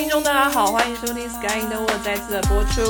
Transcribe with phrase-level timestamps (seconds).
[0.00, 2.80] 位听众，大家好，欢迎收听《Sky in the World》再次的播出。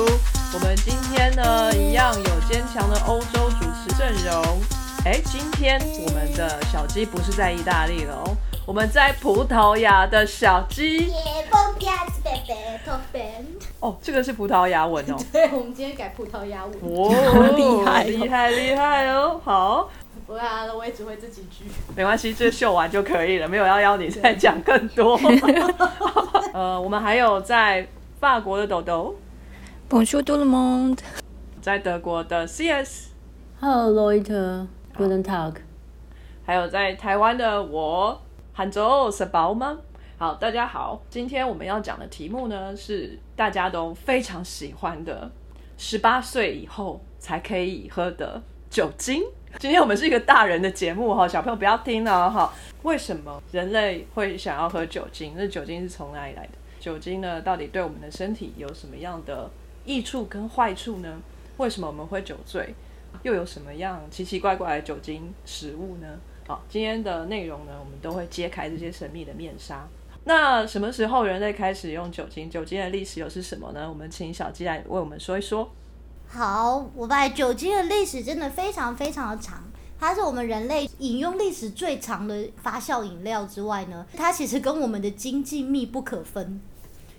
[0.55, 4.61] 我们今天呢，一样有坚强的欧洲主持阵容。
[5.05, 11.13] 哎，今天我们的小鸡不是在意大利了哦，我们在葡萄牙的小鸡。
[13.81, 15.17] 哦，这个是葡萄牙文哦。
[15.33, 16.75] 对，我们今天改葡萄牙文。
[16.81, 17.11] 哦，
[17.57, 19.41] 厉害厉害，厉害哦！
[19.43, 19.91] 好，
[20.27, 21.65] 不会啊，我也只会这几句。
[21.97, 25.19] 没关系，这秀完就可以了，没有要邀你再讲更多。
[26.61, 27.89] 呃，我们还有在
[28.19, 29.17] 法国的豆豆
[29.89, 30.99] ，Bonjour tout le monde.
[31.63, 35.55] 在德国的 CS，Hello Leute, guten Tag。
[36.45, 38.21] 还有在台湾的我，
[38.53, 39.79] 杭州是宝吗？
[40.19, 45.31] 好，大家好，今天我们要讲的题目呢是大家都非常喜欢的，
[45.79, 49.23] 十八岁以后才可以喝的酒精。
[49.59, 52.53] 今天我们是一个大人的节目哈，小朋友不要听了哈。
[52.83, 55.35] 为什么人类会想要喝酒精？
[55.37, 56.53] 那酒精是从哪里来的？
[56.79, 59.51] 酒精呢，到底对我们的身体有什么样的
[59.85, 61.21] 益处跟坏处呢？
[61.59, 62.75] 为什么我们会酒醉？
[63.23, 66.07] 又有什么样奇奇怪怪的酒精食物呢？
[66.47, 69.87] 好，今天的内容呢，我们都会揭开这些神秘的面纱。
[70.25, 72.49] 那什么时候人类开始用酒精？
[72.49, 73.87] 酒精的历史又是什么呢？
[73.89, 75.71] 我们请小鸡来为我们说一说。
[76.33, 79.65] 好，我把酒精的历史真的非常非常的长，
[79.99, 86.61] 它是我们人类饮用历史最长的发酵饮料之外呢，它其实跟我们的经济密不可分。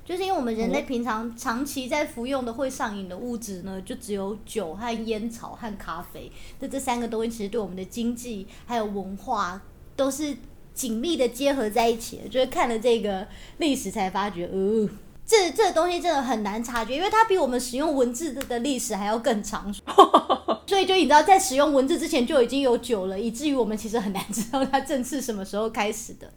[0.05, 6.31] 就是因为我们人类平常长期在服用的会上瘾的物质呢，就只有酒和烟草和咖啡。
[6.59, 9.61] 那这三个东西其实对我们的经济还有文化
[9.95, 10.35] 都是
[10.73, 12.29] 紧密的结合在一起的。
[12.29, 14.89] 就是看了这个历史才发觉，呃，
[15.31, 19.73] 这这个东西真的很难察觉，因为它比我们使用文字的的历史还要更长。
[20.67, 26.29] 所以就你知道，在使用文字之前就已经有酒了，以至于我们其实很难知道它正是什么时候开始的。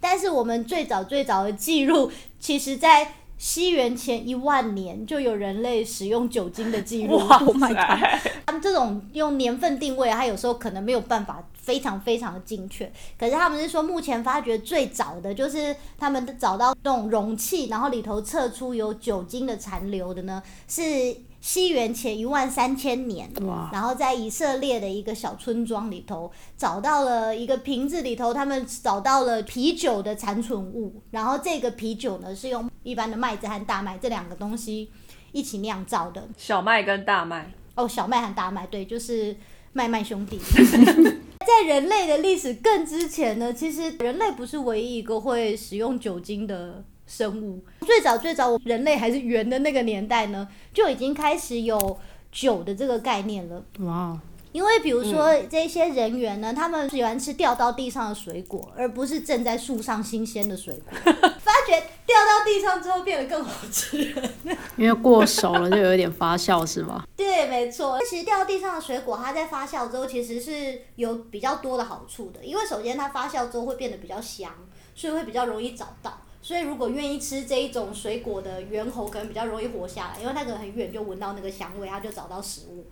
[0.00, 7.16] 但是我们最早最早的记录，其实在西元前一万年就有人类使用酒精的记录。
[7.26, 8.20] 哇 Oh my 塞！
[8.46, 12.92] 他们这种用年份定位，它有时候可能没有办法非常非常的精确。
[13.18, 20.82] 可是他们是说，目前发掘最早的就是他们找到那种容器，然后里头测出有酒精的残留的呢，是
[21.40, 23.30] 西元前一万三千年。
[23.46, 34.90] 哇，然后在以色列的一个小村庄里头找到了一个瓶子里头，他们找到了啤酒的残存物，然后这个啤酒呢是用一般的麦子和大麦这两个东西
[35.32, 36.28] 一起酿造的。
[36.36, 39.36] 小麦跟大麦，哦，小麦和大麦，对，就是
[39.72, 40.38] 麦麦兄弟。
[41.44, 47.62] 在人类的历史更之前呢，其实人类不是唯一一个会使用酒精的生物。
[47.80, 51.98] 最早最早，人类还是猿的那个年代呢，就已经开始有
[52.30, 53.64] 酒的这个概念了。
[53.80, 54.18] 哇，
[54.52, 60.92] 因为比如说这些人员呢，他们喜欢吃掉到地上的水果，而不是正在树上新鲜的水果。
[61.40, 64.30] 发觉掉到地上之后变得更好吃了。
[64.76, 67.04] 因为过熟了就有点发酵是吗？
[67.16, 67.98] 对，没错。
[68.08, 74.50] 其实掉到地上的水果，它在发酵之后其实是有比较多的好处的，因为首先它发酵之后会变得比较香，
[74.94, 76.20] 所以会比较容易找到。
[76.42, 82.84] 所以如果愿意吃这一种水果的猿猴，可能比较容易活下来，因为它可能很远就闻到那个香味，它就找到食物。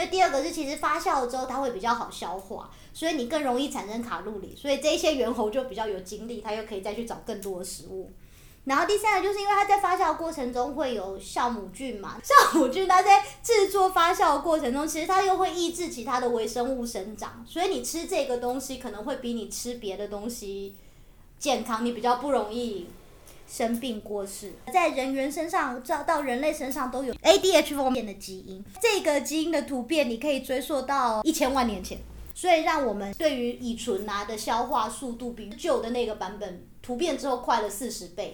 [0.00, 8.10] 那第二个是，其实发酵了之后，它会比较好消化，所以你更容易产生卡路里，所以这些猿猴就比较有精力，它又可以再去找更多的食物。
[8.64, 20.76] 然后第三个就是因为它在发酵过程中会有酵母菌嘛，酵母菌它在制作发酵的过程中，其实它又会抑制其他的微生物生长，所以你吃这个东西可能会比你吃别的东西
[21.38, 22.86] 健康，你比较不容易
[23.50, 24.52] 生病过世。
[24.72, 31.98] 在人猿身上，到到人类身上都有 ADH 方面的基因，这个基因的突变你可以追溯到一千万年前。
[32.32, 38.32] 所以让我们对于乙醇啊的消化速度比旧的那个版本突变之后快了四十倍，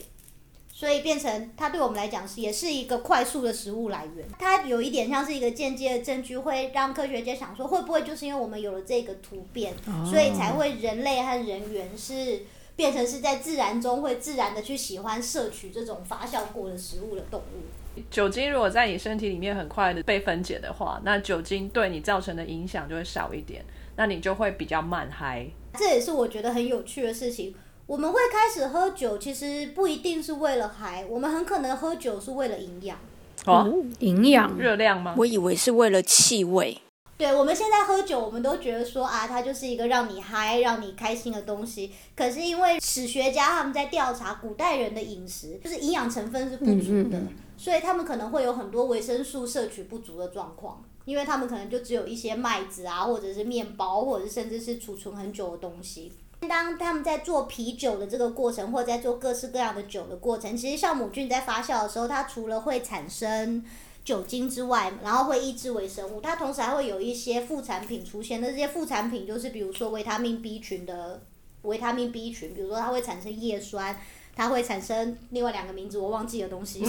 [0.72, 4.24] 所以变成它对我们来讲是也是一个快速的食物来源。
[4.38, 9.74] 它有一点像是一个间接的证据，会让科学家想说，会不会就是因为我们有了这个突变，
[10.08, 12.42] 所以才会人类和人猿是
[12.76, 18.00] 变成是在自然中会自然的去喜欢摄取这种发酵过的食物的动物。
[18.10, 23.64] 酒精如果在你身体里面很快的被分解的话，那酒精对你造成的影响就会少一点，
[23.96, 25.46] 那你就会比较慢嗨。
[25.78, 27.54] 这也是我觉得很有趣的事情。
[27.86, 32.98] 我们会开始喝酒，其实不一定是为了嗨，我们很可能喝酒是为了营养。
[33.46, 35.14] 哦，营养热量吗？
[35.16, 36.78] 我以为是为了气味。
[37.18, 41.92] 对，我们现在喝酒，我们都觉得说啊，它就是一个让你嗨、让你开心的东西。
[42.14, 50.84] 可是因为史学家他们在调查古代人的饮食，就是营养成分是不足的，嗯嗯所以他们可能会有很多维生素摄取不足的状况。
[51.06, 56.12] 因为他们可能就只有一些麦子啊，或者是面包，或者是甚至是储存很久的东西。
[56.48, 63.64] 当他们在做啤酒的这个过程，或者在做各式各样的酒的过程，其实酵母菌在发酵的时候，它除了会产生
[64.06, 68.40] 酒精之外，然后会抑制微生物，它同时还会有一些副产品出现。
[68.40, 71.20] 那这些副产品就是比如说维他命 B 群的
[71.62, 73.98] 维他命 B 群，比如说它会产生叶酸，
[74.36, 76.84] 它会产生另外两个名字我忘记的东西。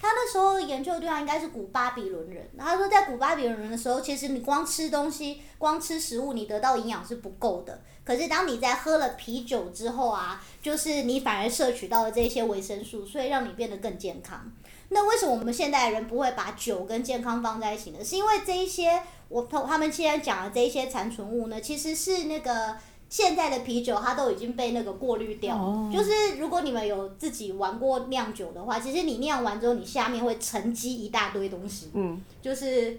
[0.00, 2.50] 他那时候研究的对象应该是古巴比伦人。
[2.58, 7.80] 他说，在古巴比伦人的时候，其实你光吃东西、光吃食物，你得到营养是不够的。
[8.02, 14.50] 可是当你在喝了啤酒之后啊，就是你反而摄取到了这些维生素，所以让你变得更健康。
[14.94, 18.02] 那为什么我们现代人不会把酒跟健康放在一起呢？
[18.02, 22.74] 是因为这一些我他们现在讲的这一些残存物呢，其实是那个。
[23.06, 31.90] 现在的啤酒它都已经被那个过滤掉，就是如果你们有自己玩过酿酒的话，其实你酿完之后，你下面会沉积一大堆东西。
[31.94, 32.98] 嗯，就是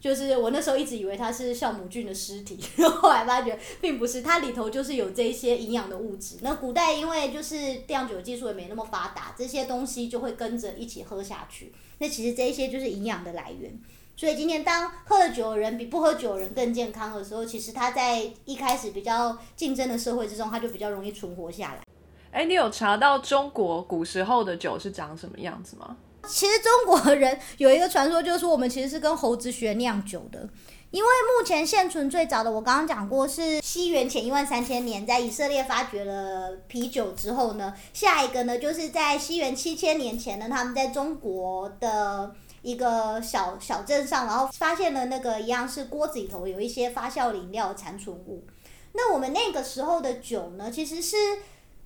[0.00, 2.58] 就是我那时候一直以为它是酵母菌的尸体，
[3.02, 6.38] 后来发觉并不是，它里头就是有这些营养的物质。
[6.40, 7.56] 那古代因为就是
[7.86, 11.72] 酿酒技术也没那么发达，这些东西就会跟着一起喝下去。
[11.98, 13.78] 那其实这一些就是营养的来源。
[14.16, 21.82] 所以今天，当喝了酒的人比不喝酒的人更健康的时候，其实他在一开始比较竞争的社会之中，他就比较容易存活下来。
[22.30, 25.96] 哎，你有查到中国古时候的酒是长什么样子吗？
[26.28, 30.48] 其实中国人有一个传说，就是我们其实是跟猴子学酿酒的。
[30.90, 42.34] 因为目前现存最早的，我刚刚讲过是西元前一万三千年，在以色列发掘了啤酒之后呢，下一个呢就是在西元七千年前呢，他们在中国的。
[42.62, 48.44] 一个小小镇上，然后发现了那个一样是锅子里头有一些发酵饮料残存物。
[48.92, 51.16] 那我们那个时候的酒呢，其实是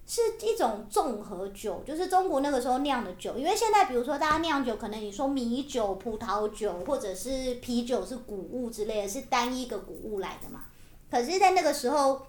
[0.06, 3.36] 是一种综合酒，就是中国那个时候酿的酒。
[3.36, 10.64] 因为现在比如说大家酿酒，可能你说米酒、葡萄酒或者是啤酒是谷物之类的，是单一个谷物来的嘛。
[11.10, 12.22] 可是，在那个时候，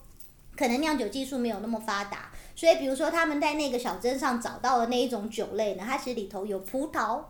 [0.55, 7.21] 可能酿酒技术没有那么发达，所以比如说他们在那个小镇上找到的那一种酒类呢，它其实里头有葡萄。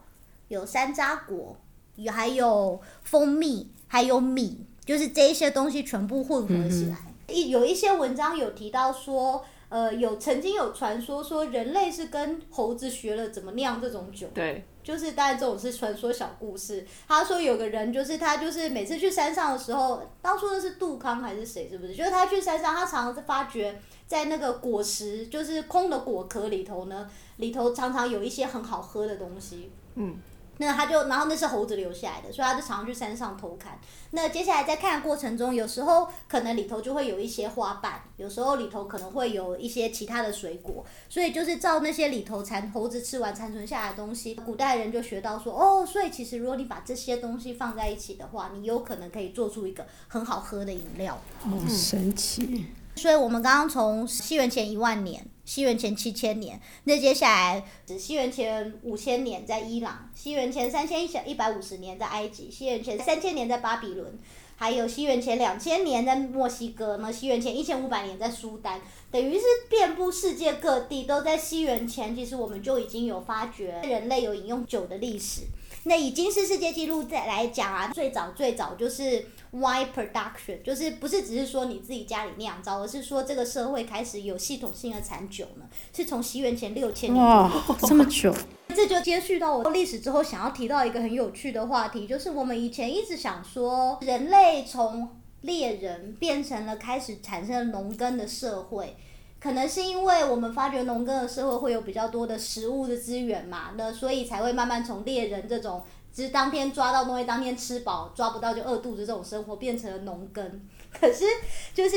[0.48, 1.58] 有山楂果，
[1.96, 6.98] 有还有蜂蜜，还有米，就是这一些东西全部混合起来。
[7.28, 9.44] 一有一些文章有提到说，
[9.76, 14.26] 呃，有曾经有传说说人类是跟猴子学了怎么酿这种酒。
[14.34, 16.88] 对，就是当然这种是传说小故事。
[17.06, 21.68] 他说有个人就是他就是每次去山上的时候，当初的是杜康还是谁？
[21.70, 21.94] 是不是？
[21.94, 23.78] 就是他去山上，他常常是发觉
[24.08, 29.70] 在那个果实，就是空的果壳里头呢，里头常常有一些很好喝的东西。
[29.96, 30.16] 嗯。
[30.58, 33.78] 那他就，然后那是猴子留下来的，所以他就常常去山上偷看。
[34.12, 51.20] 那接下来在看的过程中，有时候可能里头就会有一些花瓣，有时候里头可能会有一些其他的水果，所以就是照那些里头残猴子吃完残存下来的东西，古代人就学到说，哦，所以其实如果你把这些东西放在一起的话，你有可能可以做出一个很好喝的饮料。
[51.44, 52.68] 哦神奇！
[52.96, 55.28] 所以我们刚刚从西元前一万年。
[55.46, 64.18] 西元前七千年，那接下来是西元前五千年在伊朗，西元前三千一百五十年在埃及，西元前三千年在巴比伦，
[64.56, 68.82] 还有西元前两千年在墨西哥，那西元前一千五百年在苏丹，
[69.12, 75.44] 等于是遍布世界各地都在西元前，其实我们就已经有发掘人类有饮用酒的历史。
[75.88, 79.24] 那以金氏世界纪录再来讲啊，最早最早就是
[79.54, 85.66] wine production，就是不是只是说你自己家里酿造，而是说这个社会开始有系统性的产酒呢，
[85.96, 87.24] 是从西元前六千年。
[87.24, 87.52] 哇，
[87.82, 88.34] 这么久！
[88.70, 95.10] 这就接续到我历史之后，想要提到一个很有趣的话题，就是我们以前一直想说，人类从
[95.42, 98.98] 猎人变成了开始产生农耕的社会。
[99.46, 110.62] 可能是因为我们发觉农耕的社会会有比较多的食物的资源嘛，那所以才会慢慢从猎人这种只当天抓到东西当天吃饱，抓不到就饿肚子这种生活，变成了农耕。
[111.00, 111.26] 可是
[111.76, 111.96] 就是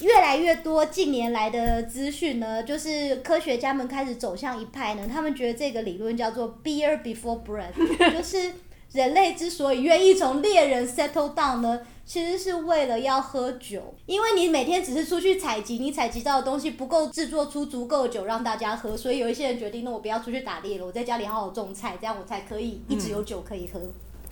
[0.00, 7.74] 越来越多近年来的资讯呢，就是科学家们开始走向一派呢，他们觉得这个理论叫做 beer before bread，
[8.16, 8.54] 就是
[8.92, 11.78] 人类之所以愿意从猎人 settle down 呢。
[12.06, 23.80] 其实是为了要喝酒，因为你每天只是出去采集，你采集到的东西不够制作出足够酒让大家喝，所以有一些人决定，那我不要出去打猎了，我在家里好好种菜，这样我才可以一直有酒可以喝。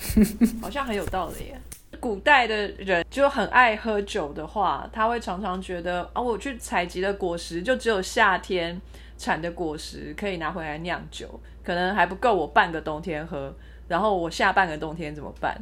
[0.62, 1.60] 好像很有道理耶。
[1.98, 8.80] 古代的人就很爱喝酒的话，他会常常觉得啊，我去采集的果实就只有夏天
[9.18, 11.28] 产的果实可以拿回来酿酒，
[11.64, 13.52] 可能还不够我半个冬天喝，
[13.88, 15.56] 然后我下半个冬天怎么办？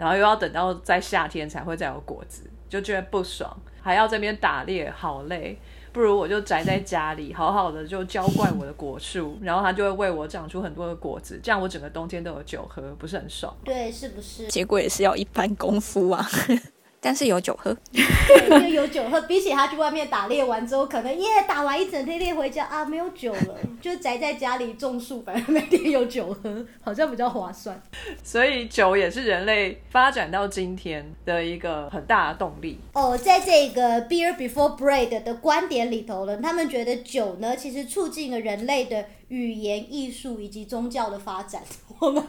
[0.00, 5.58] 然后又要等到在夏天才会再有果子，就觉得不爽，还要这边打猎，好累。
[5.92, 13.54] 不如我就宅在家里，好好的就浇灌我的果树，然后它就会为我长出很多的果子，这样我整个冬天都有酒喝，不是很爽？
[13.62, 14.46] 对，是不是？
[14.46, 16.26] 结果也是要一番功夫啊。
[17.00, 17.76] 但是有酒喝。
[17.92, 27.80] 对，就有酒喝，比起他去外面打猎完之后，可能耶打完一整天猎回家啊没有酒了， 就宅在家里种树，反正每天有酒喝，好像比较划算。
[28.22, 32.78] 所以酒也是人类发展到今天的一个很大的动力。
[32.92, 41.62] 哦，在这个 Beer Before Bread 的观点里头呢，他们觉得酒呢，其实促进了人类的语言、艺术以及宗教的发展。
[41.98, 42.22] 我们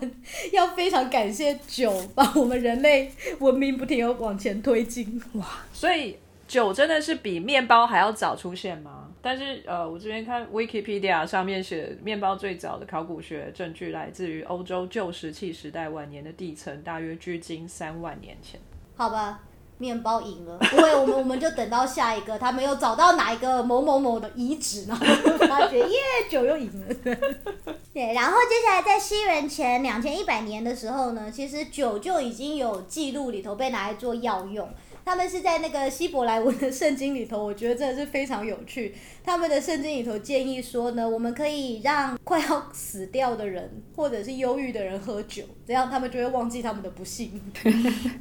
[0.53, 5.21] 要非常感谢酒，把我们人类文明不停的往前推进。
[5.33, 6.17] 哇所以
[6.47, 9.09] 酒真的是比面包还要早出现吗？
[9.21, 18.59] 但是呃，我这边看 Wikipedia 上面写，面包最早的考古学证据来自于欧洲旧石器时代晚年的地层，大约距今三万年前。
[18.95, 19.43] 好吧，
[19.81, 25.05] 面包赢了，不会，我们我们就等到下一个，他们又找到哪一个某某某的遗址，然后
[25.47, 25.97] 发觉耶，
[26.29, 26.95] 酒又赢了。
[27.91, 34.69] 对，然后接下来在西元前两千一百年的时候呢，其实酒就已经有记录里头被拿来做药用。
[35.03, 38.95] 他们是在那个希伯来文的圣经里头，我觉得真的是非常有趣。
[39.23, 47.39] 他们的圣经里头建议说呢，我们可以让快要死掉的人或者是忧郁的人喝酒，这样他们就会忘记他们的不幸。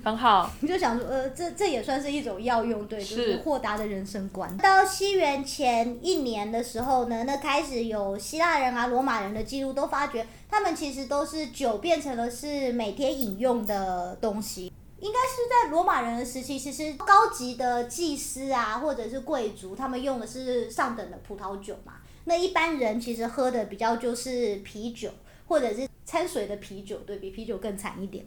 [0.04, 4.54] 很好，你就想说，呃，这这也算是一种药用，对，就是是豁达的人生观。
[4.58, 14.72] 到西元前一年的时候呢，那开始有希腊人啊、罗马人的记录都发觉，他们其实都是酒变成了是每天饮用的东西。
[15.00, 21.95] 应该是在罗马人的时期，其实高级的祭司啊，或者是贵族，他们用的是上等的葡萄酒嘛。
[22.25, 25.11] 那一般人其实喝的比较就是啤酒，
[25.49, 28.26] 或者是掺水的啤酒，对比啤酒更惨一点。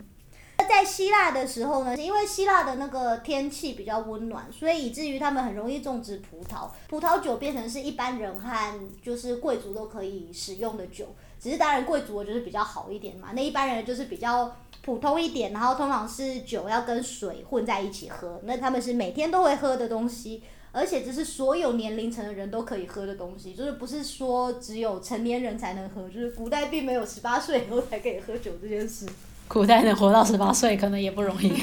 [0.57, 11.13] 那在希腊的时候呢，因为希腊的那个天气比较温暖，所以以至于他们很容易种植葡萄，葡萄酒变成是一般人和就是贵族都可以使用的酒。
[11.43, 20.41] 只是当然贵族我觉得比较好一点嘛，那一般人就是比较普通一点，然后通常是酒要跟水混在一起喝，那他们是每天都会喝的东西。
[20.75, 29.05] 而且这是所有年龄层的人都可以喝的东西，就是不是说只有成年人才能喝，就是古代并没有十八岁以后才可以喝酒这件事。
[29.47, 31.53] 古代能活到十八岁，可能也不容易。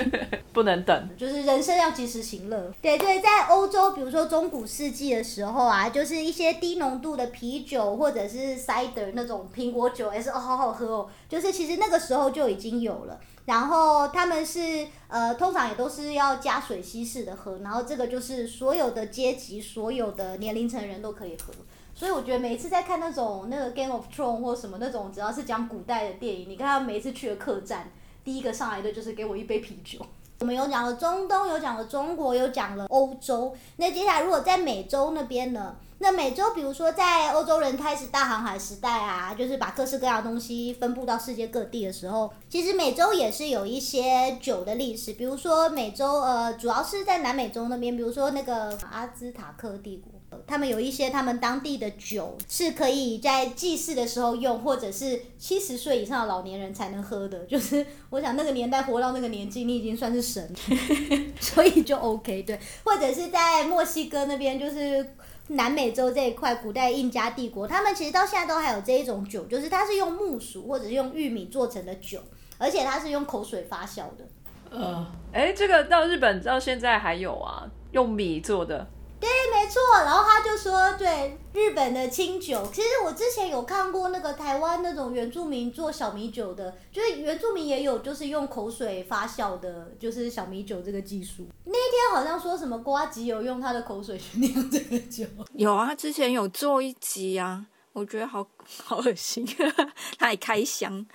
[0.54, 1.08] 不能等。
[1.16, 2.72] 就是人生要及时行乐。
[2.80, 11.08] 对对，在欧洲，比如说中古世纪的时候啊，就是一些低浓度的啤酒或者是 cider 那种苹果酒，也是哦好好喝哦。
[11.28, 13.18] 就是其实那个时候就已经有了。
[13.44, 21.52] 然后他们是呃，通常也都是要加水稀释的喝，然后这个就是所有的阶级、所有的年龄层人都可以喝。
[21.94, 27.90] 所以我觉得每一次在看那种那个 Game of Thrones 或什么那种，只要是讲古代的电影，你看他每一次去的客栈，
[28.24, 30.04] 第一个上来的就是给我一杯啤酒。
[30.40, 33.54] 我们有讲了中东，有讲了中国，有讲了欧洲。
[33.76, 35.76] 那接下来如果在美洲那边呢？
[35.98, 45.12] 那美洲比如说在欧洲人开始大航海时代啊，就是把各式各样的东西分布到世界各地的时候，其实美洲也是有一些酒的历史。
[45.12, 50.13] 比如说美洲呃，主要是在南美洲那边，比如说那个阿兹塔克帝国。
[50.46, 57.38] 他们有一些他们当地的酒是可以在祭祀的时候用，或者是七十岁以上的老年人才能喝的。
[57.46, 60.54] 就是我想那个年代活到那个年纪，你已经算是神，
[61.40, 62.58] 所以就 OK 对。
[62.84, 65.14] 或者是在墨西哥那边，就是
[65.48, 72.18] 南美洲这一块，古代印加帝国，他们其实到现在都还有这一种酒，就是它是用木薯或者是用玉米做成的酒，
[72.58, 74.26] 而且它是用口水发酵的。
[74.70, 78.86] 呃，哎，这个到日本到现在还有啊，用米做的。
[79.24, 79.80] 对，没错。
[80.04, 91.48] 然后他就说，对日本的清酒，其实我之前有看过那个台湾那种原住民做小米酒的，就是原住民也有就是用口水发酵的，就是小米酒这个技术。
[91.64, 95.24] 那天好像说什么瓜吉有用他的口水去酿这个酒，
[95.56, 97.64] 有啊，之前有做一集啊，
[97.94, 98.46] 我觉得好
[98.82, 99.46] 好恶心，
[100.18, 101.06] 他还开箱，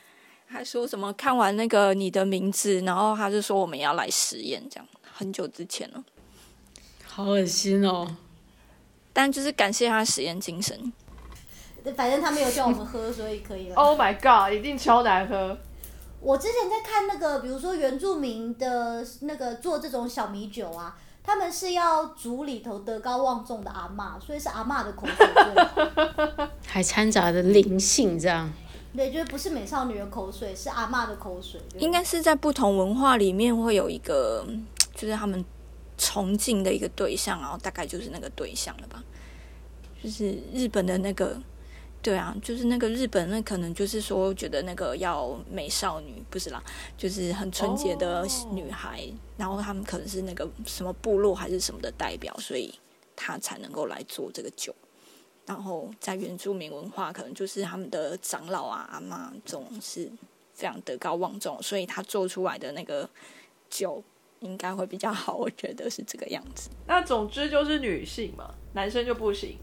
[0.47, 6.03] 还说什么看完那个你的名字，然后他就说我们要来实验，这样很久之前了。
[7.11, 8.07] 好恶心哦！
[9.11, 10.93] 但就是感谢他实验精神，
[11.97, 13.75] 反正他没有叫我们喝，所以可以了。
[13.75, 15.57] Oh my god，一定超难喝。
[16.21, 25.27] 我之前在看那个，比如说原住民的那个做这种小米酒啊，他们是要煮里头德高望重的阿嬷，所以是阿嬷的口水。
[26.67, 28.49] 还掺杂着灵性，这样
[28.95, 31.59] 对，就是不是美少女的口水，是阿嬷的口水。
[31.77, 34.45] 应该是在不同文化里面会有一个，
[34.95, 35.43] 就是他们
[35.99, 39.03] 崇敬的一个对象，然后大概就是那个对象了吧。
[40.01, 41.39] 就是日本的那个，
[42.01, 46.63] 对啊，就是那个日本那可能就是说觉得那个要美少女不是啦，
[46.97, 49.03] 就是很纯洁的女孩，
[49.37, 52.73] 然后他们可能是那个什么部落还是什么的代表，所以
[53.15, 54.73] 他才能够来做这个酒。
[55.45, 60.09] 然后在原住民文化，可能就是他们的长老啊、阿妈总是
[60.53, 63.09] 非常德高望重，所以他做出来的那个
[63.69, 64.01] 酒
[64.41, 65.35] 应该会比较好。
[65.35, 66.69] 我觉得是这个样子。
[66.87, 69.57] 那总之就是女性嘛，男生就不行。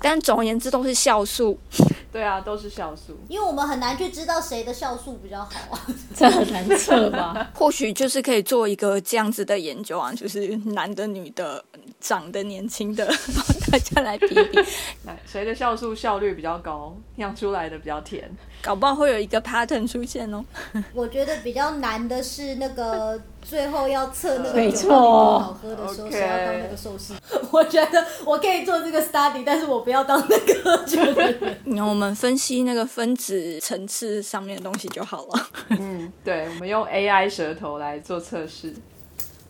[0.00, 1.58] 但总而言之都是酵素，
[2.12, 3.16] 对啊，都是酵素。
[3.28, 5.86] 因为我们很难去知道谁的酵素比较好啊。
[6.14, 7.50] 这很难测吧？
[7.54, 11.64] 或许就是可以做一个这样子的研究啊，就是男的、女的、
[12.00, 13.06] 长得年轻的，
[13.70, 14.58] 大家来比比，
[15.04, 18.28] 那谁的酵素效率比较高，酿出来的比较甜？
[18.62, 20.44] 搞不好会有一个 pattern 出现哦。
[20.94, 27.14] 我觉得比较难的是那个 最后要测那个没错酒到底好喝的时候谁要当那个寿司？
[27.52, 31.58] 我觉得我可以做这个 study，但是我不要当那个喝酒人。
[31.66, 35.48] 然后我们分析那个分子层次上面的东西就好了。
[35.68, 38.74] 嗯，对，我们用 AI 舌头来做测试。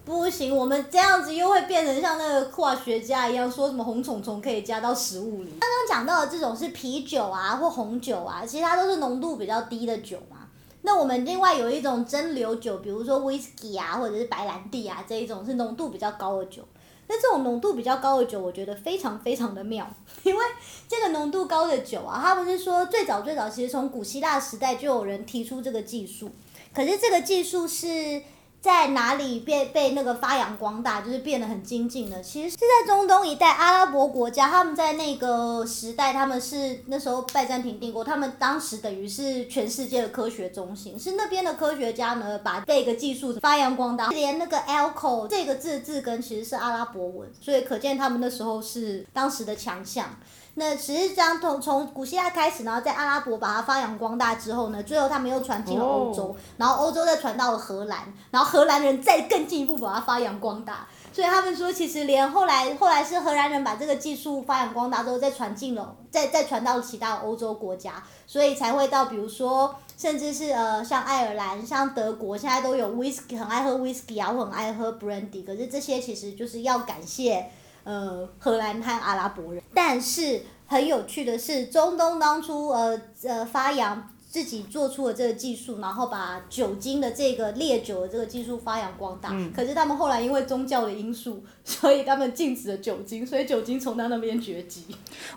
[0.04, 5.50] 不行，我们这样子又会变成像那个化学家一样，说什么红虫虫可以加到食物里。
[5.60, 10.46] 刚刚讲到的这种是啤酒啊或红酒啊，其实它都是浓度比较低的酒嘛。
[10.82, 16.62] 那我们另外有一种蒸馏酒，比如说 whisky 啊或者是白兰地啊这一种是浓度比较高的酒。
[17.06, 19.86] 那这种浓度比较高的酒，我觉得非常非常的妙，
[20.22, 20.44] 因为
[20.86, 26.30] 这个浓度高的酒啊，它不是说最早最早其实从古希腊时代就有人提出这个技术，
[26.74, 28.22] 可是这个技术是
[28.64, 32.22] 在哪里被被那个发扬光大，就是变得很精进呢？
[32.22, 50.08] 其实是在中东一带阿拉伯国家，他们在那个时代，他们是那时候拜占庭帝国，他们当时等于是全世界的科学中心，是那边的科学家呢把这个技术发扬光大，连那个 alcohol 这个字字根其实是阿拉伯文，所以可见他们那时候是当时的强项。
[50.56, 60.86] 那实际上从从古希腊开始，然后在阿拉伯把它发扬光大之后呢，最后他们又传进了欧洲然后欧洲再传到了荷兰，然后荷兰人再更进一步把它发扬光大。
[61.12, 75.44] 所以他们说，其实连后来后来是荷兰人把这个技术发扬光大之后，再传进了，再再传到其他欧洲国家，所以才会到比如说，甚至是呃像爱尔兰、像德国，现在都有 whisky 很爱喝 whisky 啊，或很爱喝 brandy。
[75.44, 77.48] 可是这些其实就是要感谢
[77.84, 79.62] 呃荷兰和阿拉伯人。
[79.72, 84.10] 但是很有趣的是，中东当初呃呃发扬。
[84.34, 89.32] 自己做出了这个技术，然后把酒精的这个烈酒的这个技术发扬光大。
[89.54, 94.86] 可是他们后来因为宗教的因素，所以他们禁止了酒精，所以酒精从他那边绝迹。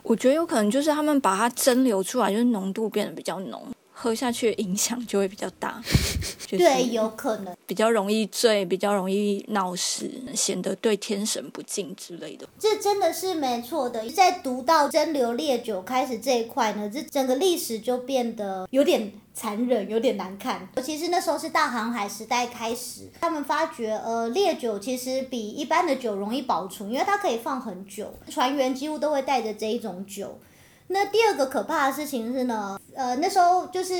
[0.01, 3.67] 我觉得有可能就是他们把它蒸馏出来，就是浓度变得比较浓，
[3.99, 5.81] 喝下去的影响就会比较大，
[6.45, 7.57] 就是对，有可能。
[7.65, 12.47] 比较容易醉，比较容易闹事，显得对天神不敬之类的。
[12.59, 14.07] 这真的是没错的。
[14.11, 20.69] 在读到蒸馏烈酒开始这一块呢，这整个历史就变得有点残忍，有点难看。
[20.75, 30.37] 尤其是那时候是大航海时代开始，他们发觉呃烈酒其实比一般的酒容易保存，因为它可以放很久，船员几乎都会带着这一种酒。
[30.89, 33.93] 那第二个可怕的事情是呢，呃，那时候就是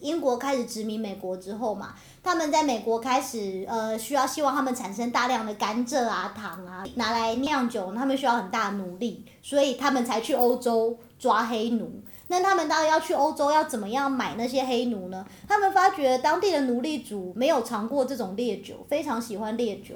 [0.00, 11.90] 英国开始殖民美国之后嘛，他们在美国开始呃需要希望他们产生大量的甘蔗啊、糖啊，拿来酿酒，他们需要很大的奴隶，所以他们才去欧洲抓黑奴。
[12.28, 15.24] 那他们当然要去欧洲，要怎么样买那些黑奴呢？
[15.48, 19.94] 他们发觉当地的奴隶主没有尝过这种烈酒，非常喜欢烈酒，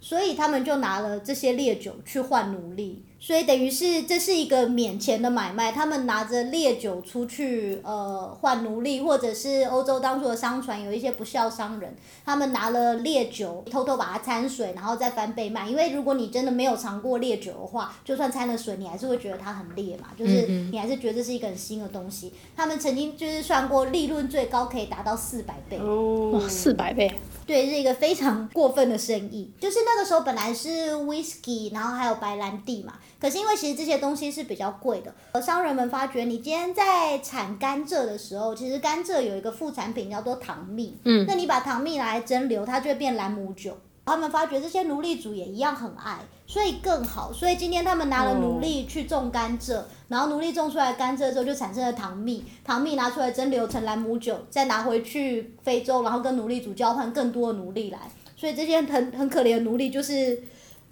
[0.00, 3.04] 所以他们就拿了这些烈酒去换奴隶。
[3.22, 15.68] 所以等于是这是一个免钱的买卖，他们拿着烈酒出去呃换奴隶，或者是欧洲当初的商船有一些不孝商人，他们拿了烈酒偷偷把它掺水，然后再翻倍卖。
[15.68, 22.32] 因为如果你真的没有尝过烈酒的话，就算掺了水，你还是会觉得它很烈嘛，就是你还是觉得这是一个很新的东西。
[22.56, 25.76] 他们曾经就是算过利润最高可以达到四百倍。
[25.76, 27.14] 哦哇，四百倍，
[27.50, 29.50] 对，是一个非常过分的生意。
[29.58, 43.76] 就是那个时候本来是 whisky，然后还有白兰地嘛，可是因为其实这些东西是比较贵的，而商人们发觉你今天在产甘蔗的时候，其实甘蔗有一个副产品叫做糖蜜，嗯那你把糖蜜拿来蒸馏，它就会变蓝姆酒。
[44.10, 47.32] 他们发觉这些奴隶主也一样很爱，所以更好。
[47.32, 57.98] 所以今天他们拿了奴隶去种甘蔗，然后奴隶种出来甘蔗之后就产生了糖蜜，糖蜜拿出来蒸馏成兰姆酒，再拿回去非洲，然后跟奴隶主交换更多的奴隶来。
[58.36, 60.42] 所以这些很很可怜的奴隶就是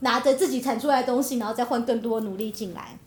[0.01, 2.99] 拿着自己产出来的东西，然后再换更多的奴隶进来。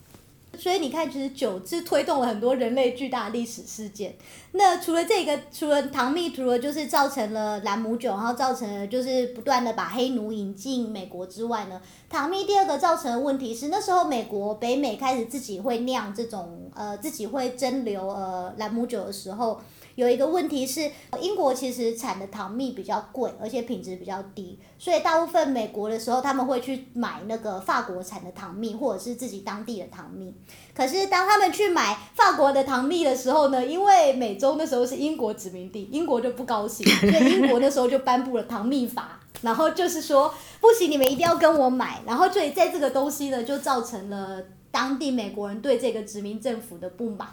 [0.57, 4.15] 所以你看，其实酒是推动了很多人类巨大的历史事件。
[4.51, 19.61] 那除了这个，除了糖蜜，除了就是造成了兰姆酒，然后造成了就是不断的把黑奴引进美国之外呢，糖蜜第二个造成的问题是，那时候美国北美开始自己会酿这种呃自己会蒸馏呃兰姆酒的时候，
[19.95, 30.33] 有一个问题是，英国其实产的糖蜜比较贵，而且品质比较低，所以大部分美国的时候他们会去买那个法国产的糖蜜，或者是自己当地的糖蜜。
[30.73, 39.19] 可是当他们去买法国的糖蜜的时候呢，因为美洲那时候是英国殖民地，英国就不高兴，所以英国那时候就颁布了糖蜜法。
[39.41, 42.01] 然后就是说不行，你们一定要跟我买。
[42.05, 47.27] 然后所以在这个东西呢，就造成了当地美国人对这个殖民政府的不满。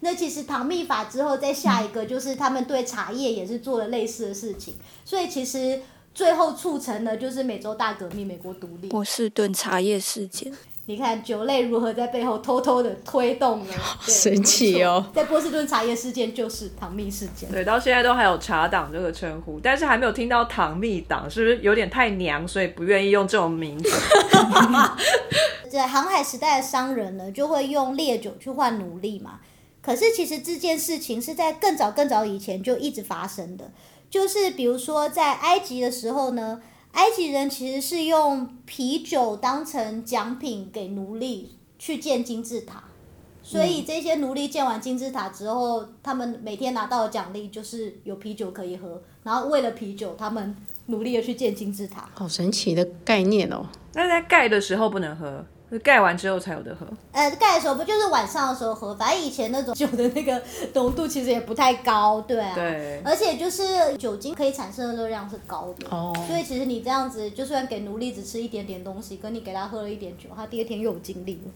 [0.00, 5.80] 那其实唐密法之后，再下一个就是他们对茶叶也是做了类似的事情，所以其实
[6.14, 8.88] 最后促成的就是美洲大革命，美国独立。
[8.88, 10.52] 波士顿茶叶事件，
[10.84, 15.04] 你看酒类如何在背后偷偷的推动了，神奇哦！
[15.14, 17.50] 在波士顿茶叶事件就是唐蜜事件。
[17.50, 23.90] 对，到现在都还有茶党这个称呼，但是还没有听到糖蜜党，是不是有点太娘，所以不愿意用这种名字？
[25.70, 29.40] 在航海时代的商人呢，就会用烈酒去换奴隶嘛。
[29.86, 33.70] 可是其实这件事情是在更早更早以前就一直发生的，
[34.10, 42.82] 就是比如说在埃及的时候呢，埃及人其实是用啤酒当成奖品给奴隶去建金字塔，
[43.44, 52.10] 所以这些奴隶建完金字塔之后，他们每天拿到的奖励就是有啤酒可以喝，然后为了啤酒，他们努力的去建金字塔。
[52.12, 53.64] 好神奇的概念哦！
[53.94, 55.44] 那在盖的时候不能喝，是
[55.82, 56.86] 盖完之后才有得喝。
[57.12, 58.94] 呃，盖的时候不就是晚上的时候喝？
[58.94, 60.40] 反正以前那种酒的那个
[60.74, 62.54] 浓度其实也不太高，对啊。
[62.54, 71.50] 对而且就是酒精可以产生的热量是高的，哦所以其实你这样子，就算给奴隶只吃一点点东西，跟你给他喝了一点酒，他第二天又有精力了。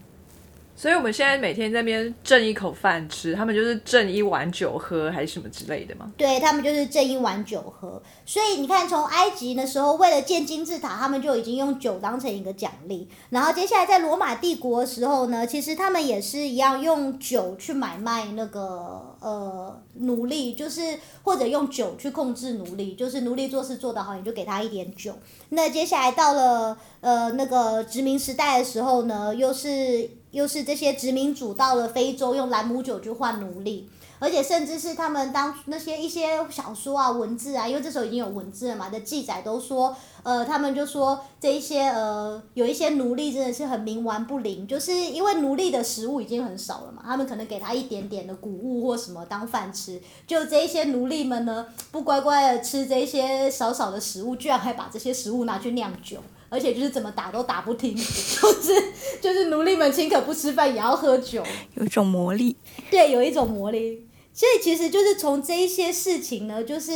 [0.81, 6.11] 所以我们现在每天在那边挣一口饭吃，他们就是挣一碗酒喝，还是什么之类的吗？
[6.17, 13.07] 对他们就是挣一碗酒喝，所以你看，从埃及的时候，为了建金字塔，他们就已经用酒当成一个奖励。
[13.29, 25.13] 然后接下来在罗马帝国的时候呢，其实他们也是一样用酒去买卖那个呃奴隶，就是或者用酒去控制奴隶，就是奴隶做事做得好，你就给他一点酒。
[25.49, 33.89] 那接下来到了呃那个殖民时代的时候呢，又是又是这些殖民主到了非洲，用兰姆酒去换奴隶。
[34.19, 56.19] 而且甚至是他们当那些一些小说啊、文字啊，因为这时候已经有文字了嘛的记载，都说，呃，他们就说这一些呃，有一些奴隶真的是很冥顽不灵，就是因为奴隶的食物已经很少了嘛，他们可能给他一点点的谷物或什么当饭吃，就这一些奴隶们呢，不乖乖的吃这些少少的食物，居然还把这些食物拿去酿酒。
[56.51, 58.83] 而且就是怎么打都打不停， 就是
[59.21, 61.41] 就是奴隶们宁可不吃饭也要喝酒，
[61.75, 62.57] 有一种魔力。
[62.89, 64.05] 对，有一种魔力。
[64.33, 66.93] 所以其实就是从这一些事情呢，就是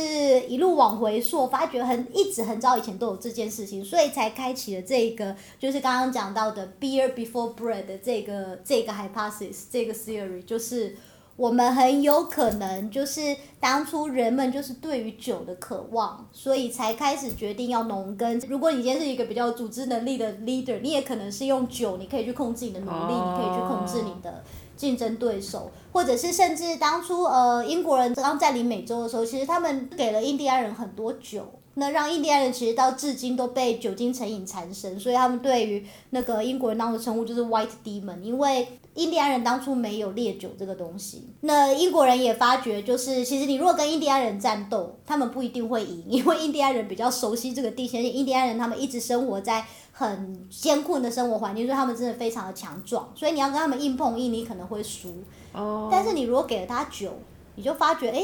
[0.48, 10.96] 一路往回溯，发觉很一直很早以前都有这件事情，所以才开启了这个就是刚刚讲到的 beer before bread 的这个这个 hypothesis 这个 theory，就是
[11.36, 18.40] 我们很有可能就是当初人们就是对于酒的渴望，所以才开始决定要农耕。
[18.48, 24.42] 如果你今天是一个比较有组织能力的 leader，你也可能是用酒，你可以去控制你的奴隶，你可以去控制你的。
[24.76, 31.46] 竞争对手，或者是甚至当初呃英国人刚占领美洲的时候，其实他们给了印第安人很多酒，
[31.76, 41.30] 那让印第安人其实到至今都被酒精成瘾缠身，所以他们对于那个英国人当时称呼就是 White Demon，因为印第安人当初没有烈酒这个东西。
[41.42, 49.64] 那英国人也发觉，就是其实你如果跟印第安人战斗，他们不一定会赢，因为印第安人比较熟悉这个地形，印第安人他们一直生活在。
[49.98, 55.08] 很艰困的生活环境，所以他们真的非常的强壮，所以你要跟他们硬碰硬，你可能会输。
[55.54, 57.10] 哦，但是你如果给了他酒，
[57.54, 58.22] 你就发觉，哎、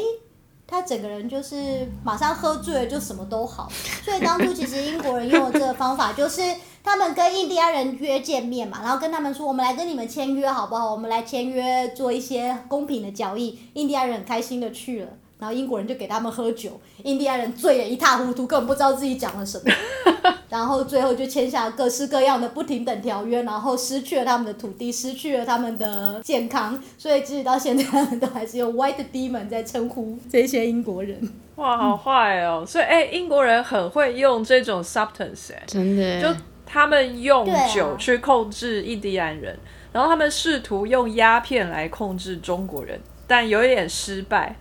[0.72, 3.70] 他整个人就是马上喝醉了，就什么都好。
[4.02, 6.40] 所以当初其实英国人用的这个方法，就是
[6.82, 10.90] 他们跟印第安人约见面嘛，然后跟他们说，我们来跟你们签约好不好？
[10.90, 13.58] 我们来签约做一些公平的交易。
[13.74, 15.10] 印第安人很开心的去了。
[15.42, 19.74] 然后英国人就给他们喝酒，印第安人醉得一塌糊涂，根本不知道自己讲了什么。
[20.48, 31.20] 然后最后就签下各式各样的不平等条约，然后失去了他们的土地，失去了他们的健康，所以即使到现在，他们都还是用 White Demon 在称呼这些英国人。
[31.56, 32.64] 哇，好坏哦！
[32.64, 36.28] 所以哎、英国人很会用这种 substance，哎、真的就
[36.64, 39.58] 他们用酒去控制印第安人，
[39.90, 44.54] 然后他们试图用鸦片来控制中国人，但有一点失败。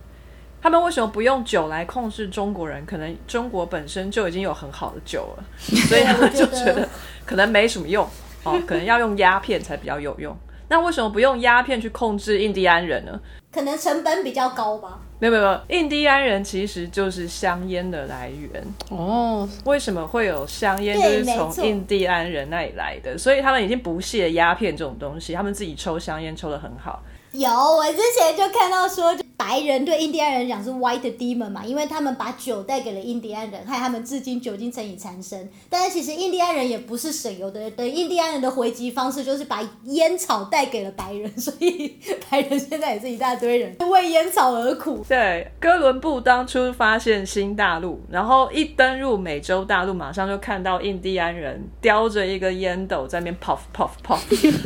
[0.62, 2.86] 他们为什么不用酒来控制中国人？
[2.86, 6.88] 可能中国本身就已经有很好的酒了，所以他们就觉得
[7.26, 8.08] 可能没什么用
[8.44, 10.36] 哦，可能要用鸦片才比较有用。
[10.68, 13.20] 那为什么不用鸦片去控制印第安人呢？
[13.52, 15.00] 可能成本比较高吧。
[15.18, 18.64] 没有没有，印第安人其实就是香烟的来源。
[18.88, 20.98] 哦，为什么会有香烟？
[20.98, 27.02] 就是从印第安人那里来的，所以他们已经不屑鸦片这种东西，他们自己抽香烟抽的很好。
[27.32, 35.50] 有，我之前就看到说，就白人对印第安人讲是 white demon 嘛，因为他们把酒带给了印第安人，害他们至今酒精成瘾缠身。
[35.68, 41.98] 但是其实印第安人也不是省油的，对印第安人的回击方式就是把烟草带给了白人，所以
[42.30, 45.04] 白人现在也是一大堆人为烟草而苦。
[45.08, 54.20] 对，哥伦布当初发现新大陆，然后一登入美洲大陆，马上就看到印第安人叼着一个烟斗在那边 puff puff puff，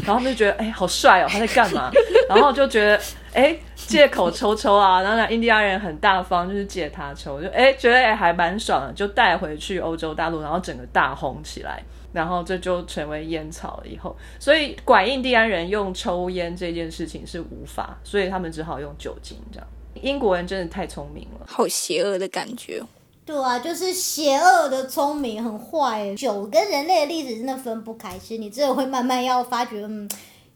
[0.04, 1.90] 然后他们就觉得哎、好帅哦，他在干嘛？
[2.28, 3.00] 然后就觉得
[3.36, 11.82] 哎、借口抽抽啊，然后那印第安人很大方，就是借他抽，就哎、觉得哎、还蛮爽的，就带回去欧洲大陆，然后整个大红起来。
[12.12, 19.68] 然后这就成为烟草了以后，所以管印第安人用抽烟这件事情是无法，所以他们只好用酒精这样。
[20.00, 22.86] 英国人真的太聪明了，好邪恶的感觉哦。
[23.26, 26.14] 对啊，就是邪恶的聪明，很坏。
[26.14, 30.08] 酒跟人类的历史真的分不开，其实你真的会慢慢要发觉，嗯，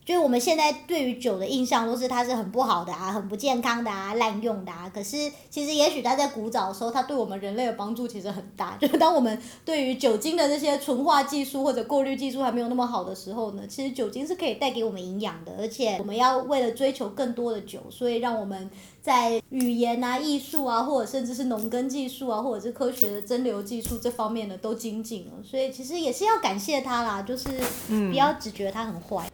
[0.04, 4.90] 就我们现在对于酒的印象都是它是很不好的啊，很不健康的啊，滥用的啊。
[4.92, 8.76] 可是其实也许它在古早的时候，它对我们人类的帮助其实很大。
[8.80, 18.68] 就是当我们对于酒精的这些纯化技术或者过滤技术还没有那么好的时候呢，其实酒精是可以带给我们营养的，而且我们要为了追求更多的酒，所以让我们
[19.00, 25.32] 在语言啊、艺术啊，或者甚至是农耕技术啊，或者是科学的蒸馏技术这方面呢，都精进了。
[25.44, 27.48] 所以其实也是要感谢它啦，就是
[27.88, 29.30] 不要只觉得它很坏。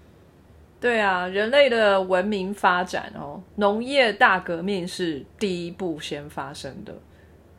[0.81, 6.95] 对啊，人类的文明发展哦，农业大革命是第一步先发生的，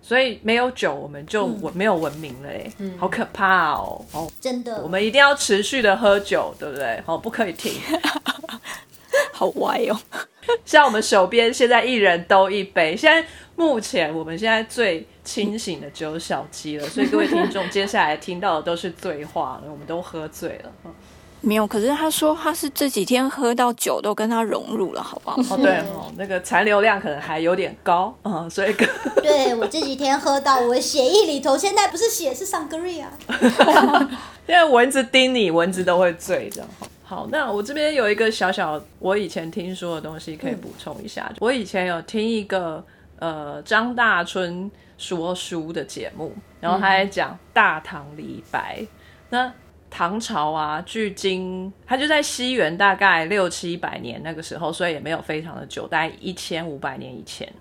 [0.01, 4.05] 所以没有酒，我们就文、没有文明了哎，好可怕哦！
[4.13, 7.01] 哦，真的，我们一定要持续的喝酒，对不对？
[7.05, 7.73] 哦，不可以停。
[9.33, 9.99] 好歪哦！
[10.65, 20.71] 像我们手边现在一人都一杯，现在目前我们现在最清醒的只有小鸡了，所以各位听众 接下来听到的都是醉话了，我们都喝醉了。
[20.85, 20.93] 嗯
[21.41, 25.55] 没有，可是他说他是这几天喝到酒都跟他融入了，好不好？
[25.55, 28.87] 哦，对哦，那个残留量可能还有点高，嗯，所以跟
[29.21, 33.11] 对我这几天喝到我的血液里头，现在不是血是上格瑞啊。
[34.47, 36.69] 因为蚊子叮你，蚊子都会醉这样。
[37.03, 41.31] 好，那我这边有一个小小我以前听说的东西可以补充一下。
[41.39, 42.83] 我以前有听一个
[43.19, 48.85] 呃张大春说书的节目，然后他在讲大唐李白。
[49.29, 49.51] 那
[49.97, 57.51] 唐朝啊，距今它就在西元大概六七百年那个时候，所以也没有非常的久，大概一千五百年以前。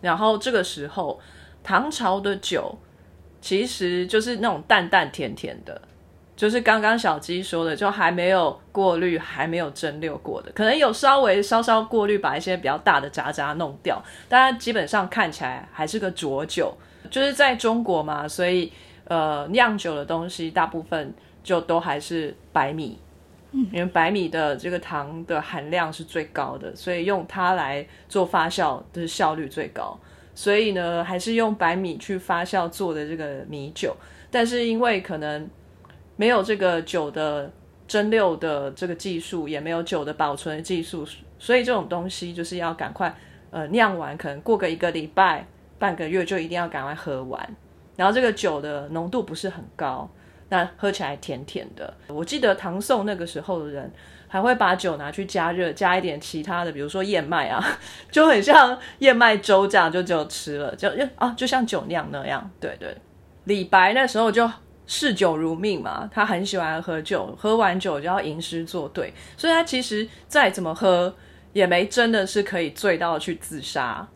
[0.00, 1.18] 然后这个时候，
[1.64, 2.72] 唐朝的酒
[3.40, 5.82] 其实就是那种淡淡甜甜的，
[6.36, 16.72] 就是刚刚小鸡说的，就还没有过滤、还没有蒸馏过的，可能有稍微稍稍过滤，把一些比较大的渣渣弄掉，但基本上看起来还是个浊酒。
[17.10, 18.72] 就是在中国嘛，所以
[19.06, 21.12] 呃，酿酒的东西大部分
[21.42, 22.98] 就都还是白米，
[23.52, 29.98] 因为白米的这个糖的含量是最高的，所以用它来做发酵的效率最高。
[30.34, 33.94] 所以呢，还是用白米去发酵做的这个米酒，
[34.30, 35.46] 但是因为可能
[36.16, 37.52] 没有这个酒的
[37.86, 41.06] 蒸馏的这个技术，也没有酒的保存技术，
[41.38, 43.14] 所以这种东西就是要赶快
[43.50, 45.46] 呃酿完，可能过个一个礼拜、
[45.78, 47.56] 半个月就一定要赶快喝完。
[47.94, 50.10] 然后这个酒的浓度不是很高，
[50.52, 51.92] 那喝起来甜甜的。
[52.08, 53.90] 我记得唐宋那个时候的人
[54.28, 57.64] 还会把酒拿去加热，加一点其他的，比如说燕麦啊，
[58.12, 62.50] 就很像燕麦粥这样，就只有吃了，就就啊，就像酒酿那样。
[62.60, 62.94] 对对，
[63.44, 64.48] 李白那时候就
[64.86, 71.14] 嗜酒如命嘛，他很喜欢喝酒，喝完酒就要吟诗作对，所以他其实再怎么喝
[71.54, 74.06] 也没真的是可以醉到去自杀。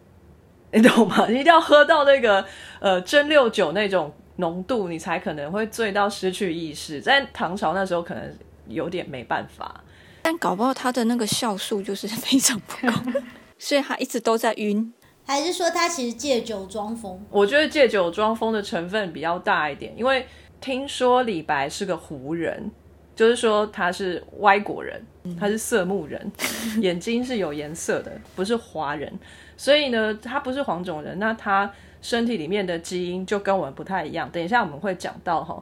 [0.72, 1.27] 你懂吗？
[1.31, 2.44] 一定要喝到那个
[2.81, 7.01] 呃蒸馏酒那种浓度，你才可能会醉到失去意识。
[7.01, 9.83] 在唐朝那时候可能有点没办法。
[10.22, 13.20] 但搞不好他的那个酵素就是非常不够，
[13.59, 14.92] 所以他一直都在晕。
[15.25, 17.20] 还是说他其实借酒装疯？
[17.31, 20.27] 我觉得借酒装疯的成分比较大一点，因为
[20.61, 22.70] 听说李白是个胡人，
[23.14, 25.05] 就是说他是歪国人，
[25.38, 26.31] 他是色目人，
[26.83, 29.12] 眼睛是有颜色的，不是华人。
[29.57, 31.72] 所以呢，他不是黄种人，那他
[32.07, 34.31] 身体里面的基因就跟我们不太一样。
[34.31, 35.61] 等一下我们会讲到哈，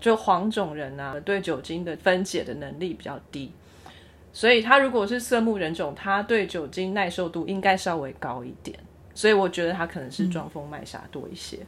[0.00, 3.52] 就黄种人啊，对酒精的分解的能力比较低，
[4.32, 8.76] 所以他如果是色目人种，他对酒精耐受度应该稍微高一点。
[9.14, 11.58] 所以我觉得他可能是装疯卖傻多一些。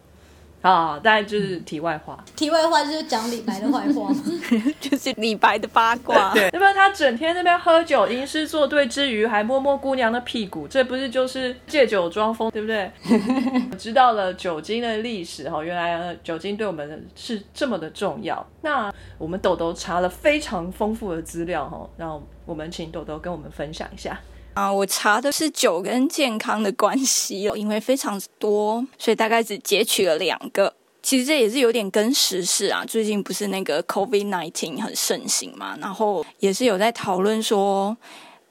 [0.67, 2.19] 啊，大概就是题外话。
[2.35, 4.23] 题外话就是讲李白的坏话嘛。
[4.81, 6.33] 就是李白的八卦。
[6.35, 12.91] 对，那么他整天那边喝酒、吟诗作对之余，还摸摸姑娘的屁股，这不是就是借酒装疯，对不对？
[13.79, 18.45] 知道了酒精的历史哈，原来呃酒精对我们是这么的重要。
[18.63, 24.19] 那我们豆豆查了非常丰富的资料哈，让我们请豆豆跟我们分享一下。
[24.57, 30.75] 啊，我查的是酒跟健康的关系哦，因为非常多，所以大概只截取了两个。
[31.03, 37.95] 其实这也是有点跟时事啊，最近不是那个 COVID nineteen 很盛行嘛，然后也是有在讨论说，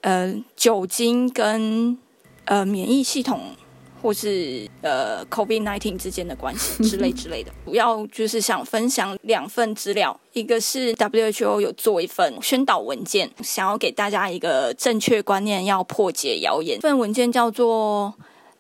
[0.02, 1.98] 呃，酒精跟
[2.44, 3.42] 呃免疫系统
[4.06, 7.52] 或是呃 COVID nineteen 之间的关系之类之类的。
[7.66, 16.80] 主要就是想分享两份资料，一个是 WHO 有做一份宣导文件，想要给大家一个正确观念，要破解谣言。
[16.80, 18.14] 这份文件叫做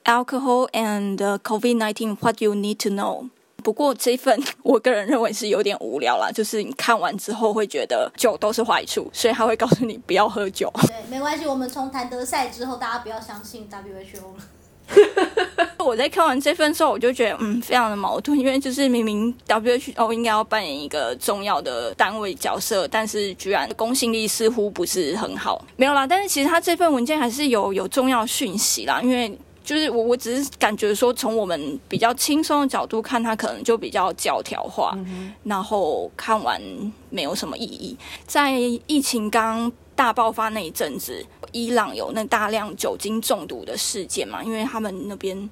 [0.05, 3.29] Alcohol and COVID nineteen What You Need to Know。
[3.63, 10.71] 不过这份我个人认为是有点无聊啦，就是你看完之后会觉得酒都是坏处，所以他会告诉你不要喝酒。
[10.87, 14.43] 对，没关系，我们从谭德赛之后，大家不要相信 WHO 了。
[15.85, 25.63] 我在看完这份之后，我就觉得嗯，非常的矛盾，因为就是明明 WHO 应该要扮演一个重要的单位角色，但是居然公信力似乎不是很好。
[25.75, 29.37] 没有啦，但是其实他这份文件还是有有重要讯息啦，因为。
[29.65, 34.95] 就是我，我只是感觉说，从我们比较轻松的角度看，它可能就比较教条化，
[35.43, 36.61] 然后看完
[37.09, 37.97] 没有什么意义。
[38.27, 45.49] 在疫情刚大爆发那一阵子，伊朗有那大量酒精中毒的事件嘛，因为他们那边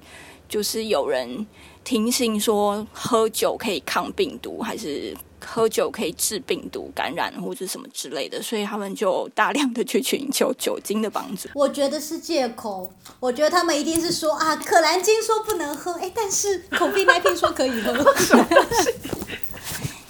[0.48, 1.46] 就是有人
[1.82, 5.16] 听信说喝酒可以抗病毒，还是。
[5.46, 11.50] 喝酒可以治病毒感染或者什么之类的，所以他们就大量的去寻求酒精的帮助。
[11.54, 17.92] 我觉得是借口，我觉得他们一定是说啊，可兰经说不能喝，哎，但是口鼻麦片说可以喝。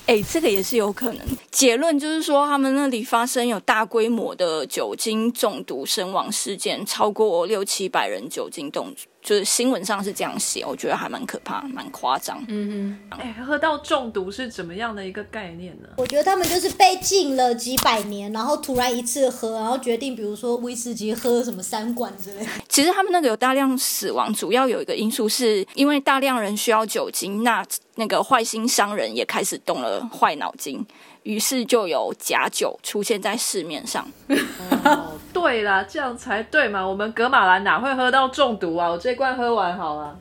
[0.07, 1.27] 哎，这个也是有可能。
[1.51, 8.97] 结论就是说，他们那里发生有大规模的酒精中毒身亡事件，超过六七百人酒精中毒。
[9.25, 12.45] 就是新闻上是这样写，我觉得还蛮可怕，蛮夸张。
[12.47, 15.89] 嗯哼，哎，喝到中毒是怎么样的一个概念呢？
[15.97, 22.47] 我觉得他们就是被禁了几百年，然后突然一次喝，然后决定，比如说威士忌喝什么三罐之类。
[22.69, 30.85] 其实他们那个有大量死亡，主要有一个因素是因为大量人需要酒精，那那个坏心商人也开始动了坏脑筋。
[31.25, 34.07] 于是就有假酒出现在市面上。
[34.85, 36.87] 哦， 对啦，这样才对嘛！
[36.87, 38.89] 我们格马兰哪会喝到中毒啊？
[38.89, 40.19] 我这罐喝完好了，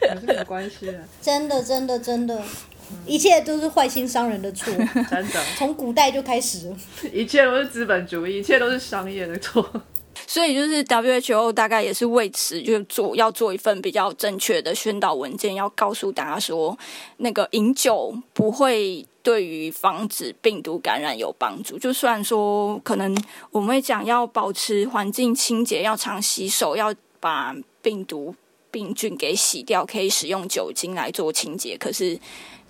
[0.00, 1.02] 有什么关系啊？
[1.20, 2.40] 真的，真的，真的，
[3.06, 4.72] 一切都是坏心商人的错。
[5.10, 6.76] 真的，从古代就开始了，
[7.12, 9.68] 一切都是资本主义，一切都是商业的错。
[10.26, 16.78] 所以就是 WHO 大概也是为此就做要做一份比较正确的宣导文件，要告诉大家说，
[17.18, 19.06] 那个饮酒不会。
[19.24, 21.78] 对于防止病毒感染有帮助。
[21.78, 23.16] 就虽然说可能
[23.50, 28.34] 我们会讲要保持环境清洁，要常洗手，要把病毒
[28.70, 31.74] 病菌给洗掉，可以使用酒精来做清洁。
[31.78, 32.20] 可是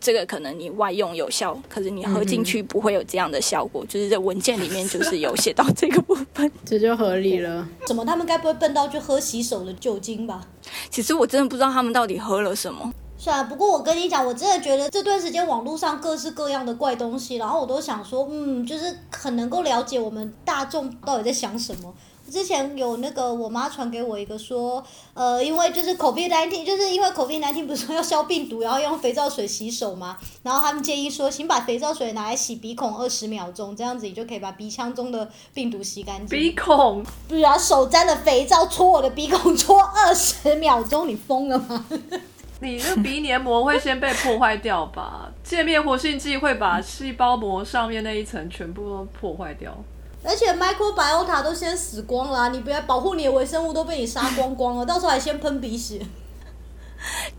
[0.04, 3.82] 这个可能你外用有效，可是你喝进去不会有这样的效果。
[3.86, 7.66] 就是在文件里面就是有写到这个部分， 这就合理了。
[7.86, 10.46] 怎么他们该不会笨到去喝洗手的酒精吧？
[10.90, 12.92] 其实我真的不知道他们到底喝了什么。
[13.16, 21.94] 是啊，不过我跟你讲，我真的觉得这段时间网络上各式各样的怪东西，然后我都想说，嗯，就是很能够了解我们大众到底在想什么。
[22.30, 24.82] 之前有那个我妈传给我一个说，
[25.12, 30.16] 呃，因为就是 COVID nineteen，就是因为 COVID nineteen 不是说要消病毒，然后用肥皂水洗手嘛？
[30.42, 36.38] 然后他们建议说，请把肥皂水拿来洗鼻孔二十秒钟，这样子你就可以把鼻腔中的病毒洗干净。
[36.38, 37.04] 鼻孔？
[37.28, 41.84] 不然手沾了肥皂搓我的鼻孔搓二十秒钟，你疯了吗？
[42.60, 45.30] 你那鼻黏膜会先被破坏掉吧？
[45.42, 49.76] 界面活性剂会把细胞膜上面那一层全部都破坏掉。
[50.24, 56.00] 而且 microbiota 都先死光了，你不要保护你的微生物都被你杀光光了， 到时候还先喷鼻血。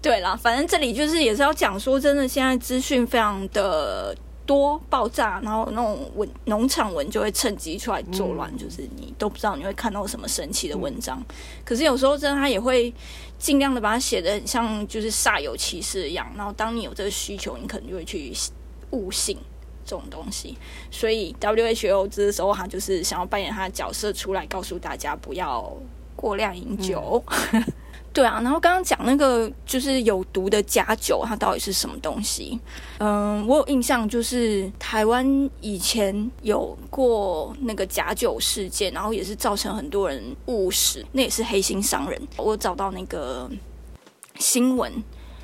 [0.01, 11.19] 对啦，反正这里就是也是要讲说，真的现在资讯非常的多爆炸，然后那种文农场文就会趁机出来作乱，就是你都不知道你会看到什么神奇的文章。
[11.63, 12.93] 可是有时候真的他也会。
[13.37, 18.31] 尽量的把它写的很像就是煞有其事一样，然后当你有这个需求，你可能就会去
[18.91, 19.37] 悟性
[19.85, 20.57] 这种东西。
[20.91, 25.71] 所以 WHO 这时候他就是想要扮演他的角色出来，告诉大家不要
[26.15, 27.23] 过量饮酒。
[28.11, 32.57] 对啊，然后刚刚讲那个就是有毒的假酒，它到底是什么东西？
[32.99, 42.17] 嗯，我有印象，就是台湾以前有过那个假酒事件，然后也是造成很多人误食，那也是黑心商人。
[42.37, 43.51] 我找到那个
[44.39, 44.89] 新闻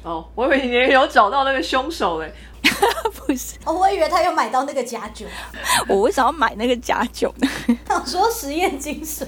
[0.03, 2.33] 哦，我以为你有找到那个凶手嘞。
[3.13, 5.25] 不是，哦我以为他有买到那个假酒。
[5.87, 7.49] 我为什么要买那个假酒呢？
[7.85, 9.27] 他说实验精神。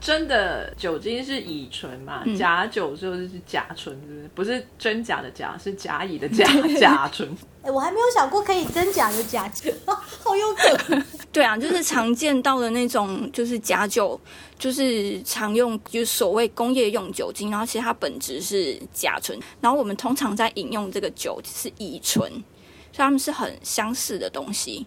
[0.00, 2.24] 真的酒精是乙醇嘛？
[2.36, 3.96] 假酒就是甲醇，
[4.34, 4.66] 不是？
[4.76, 6.44] 真假的假，是甲乙的甲
[6.80, 7.28] 甲醇。
[7.62, 11.04] 哎，我还没有想过可以真假的假酒，好有可能。
[11.30, 14.20] 对啊，就是常见到的那种，就是假酒，
[14.58, 22.28] 就是常用，就是所谓工业用酒精，然后其实它本质是甲醇，然后我们通常在饮用这个酒是乙醇，
[22.92, 24.86] 所以它们是很相似的东西。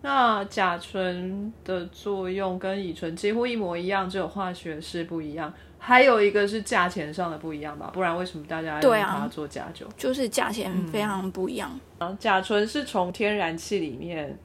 [0.00, 5.52] 那甲醇的作用跟乙醇几乎一模一样，只有化学式不一样。
[5.78, 9.84] 还有一个是价钱上的不一样吧，不然为什么大家用对啊它做假酒？
[9.96, 11.78] 就是价钱非常不一样。
[11.98, 14.38] 啊，甲醇是从天然气里面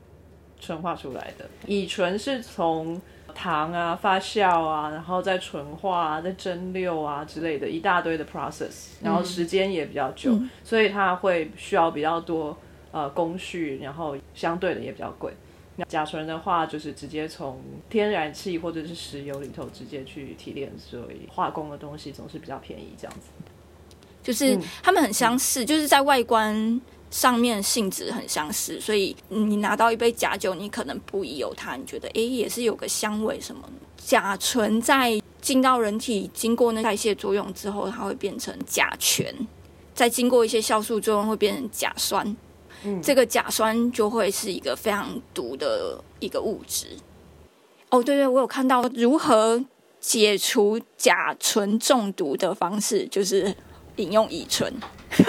[0.60, 3.00] 纯化出来的，乙醇是从
[3.36, 12.58] 糖啊发酵啊，然后再纯化啊，再蒸馏啊之类的一大堆的 process，然后时间也比较久，所以它会需要比较多
[12.98, 15.32] 呃工序，然后相对的也比较贵。
[15.76, 23.28] 那甲醇的话，就是直接从天然气或者是石油里头直接去提炼，所以化工的东西总是比较便宜这样子。
[24.24, 26.82] 就是它们很相似，就是在外观
[27.12, 33.70] 上面性质很相似，所以你拿到一杯假酒，你可能不疑有它，你觉得诶也是有个香味什么。
[33.98, 39.32] 甲醇在进到人体，经过那代谢作用之后，它会变成甲醛，
[39.94, 42.36] 再经过一些酵素作用，会变成甲酸。
[43.02, 46.88] 这个甲酸就会是一个非常毒的一个物质。
[47.90, 49.64] 哦，对对，我有看到如何
[50.00, 53.56] 解除甲醇中毒的方式，就是
[53.96, 54.74] 饮用乙醇。
[55.10, 55.24] 这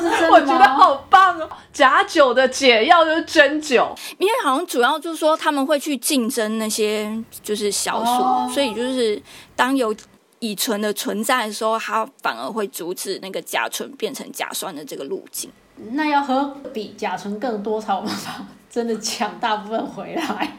[0.00, 0.64] 是真我觉得？
[0.64, 1.48] 好棒哦！
[1.72, 7.10] 假酒的解药就是真酒，因为好像主要就是说他们会去竞争那些
[7.42, 9.20] 就是小鼠，哦所以就是
[9.56, 9.94] 当有
[10.40, 15.50] 乙醇的存在的时候，它反而会阻止那个甲醇变成甲酸的这个路径。
[15.92, 20.56] 那要喝比甲醇更多才有办法真的抢大部分回来。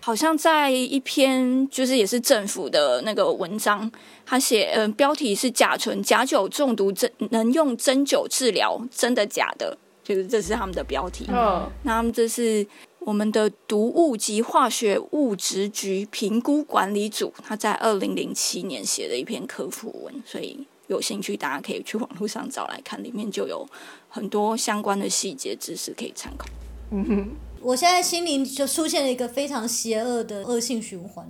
[0.00, 3.90] 好像在一篇就是也是政府的那个文章，
[4.24, 9.76] 他写呃标题是甲醇甲酒中毒真能用针灸治疗，真的假的？
[10.02, 11.26] 就是这是他们的标题。
[11.28, 12.66] 嗯，那他们这是
[13.00, 23.68] 我们的毒物及化学物质局评估管理组，他在二零零七年写的一篇科普文，所以有兴趣大家可以去网络上找来看，里面就有
[24.08, 26.46] 很多相关的细节知识可以参考。
[26.90, 27.30] 嗯哼
[27.60, 31.26] 我现在心里就出现了一个非常邪恶的恶性循环，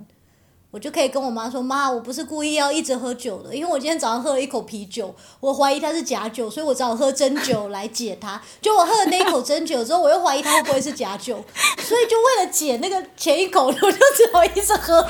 [0.69, 8.39] 我就可以跟我妈说：“妈，我不是故意要一直喝酒的，因为我今天早上喝了一口啤酒，我怀疑它是假酒，所以我只好喝真酒来解它。
[8.61, 11.43] 就我喝了那一口真酒之后，我又怀疑它会不会是假酒，
[11.81, 15.05] 所以就为了解那个前一口，我就只好一直喝。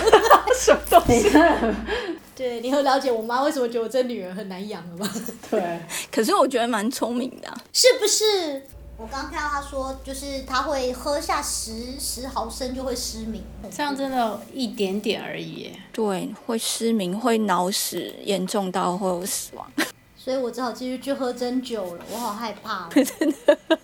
[0.57, 1.30] 什么东西？
[2.40, 5.14] 对，你很了解我妈为什么觉得我这女儿很难养了吧？
[5.52, 5.78] 对，
[6.10, 8.64] 可是我觉得蛮聪明的啊、是不是？
[8.96, 13.44] 我刚刚看到她说，就是她会喝下十十毫升就会失明。
[13.70, 15.72] 这样真的一点点而已耶。
[15.92, 19.70] 对，会失明，会脑死，严重到会有死亡。
[20.16, 23.78] 所以我只好继续去喝真酒了，我好害怕、 哦。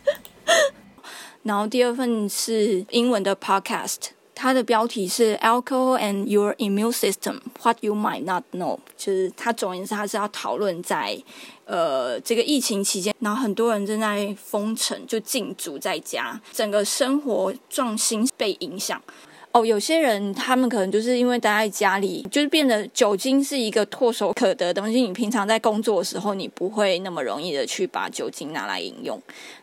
[1.43, 3.97] 然后第二份是英文的 podcast，
[4.35, 11.17] 它的标题是 Alcohol and Your Immune System: What You Might Not Know，就是它总言之，它是要讨论在
[11.65, 19.01] 呃这个疫情期间，然后很多人正在封城，就禁足在家，整个生活重心被影响。
[19.53, 24.99] 哦，有些人他们可能就是因为待在家里，就是变得酒精是一个唾手可得的东西。
[24.99, 29.17] 你平常在工作的时候，你不会那么容易的去把酒精拿来饮用，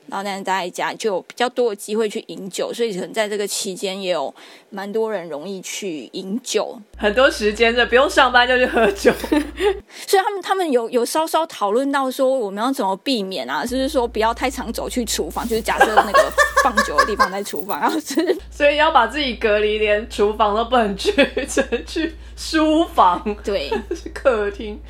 [0.09, 4.35] 然后但是待在家就有比较多的机会去饮酒，所以可能在这个期间也有
[4.71, 6.79] 蛮多人容易去饮酒。
[6.97, 9.13] 很多时间的，不用上班就去喝酒。
[10.07, 16.33] 所以他们他们有有稍稍讨论到说我们要怎么避免啊，就是说不要太常走去厨房，就是假设那个
[16.63, 21.13] 放酒的地方在厨房，然后是所以要把自己隔离，连厨房都不能去，
[21.49, 23.71] 只能去书房、对。
[23.95, 24.81] 是客厅。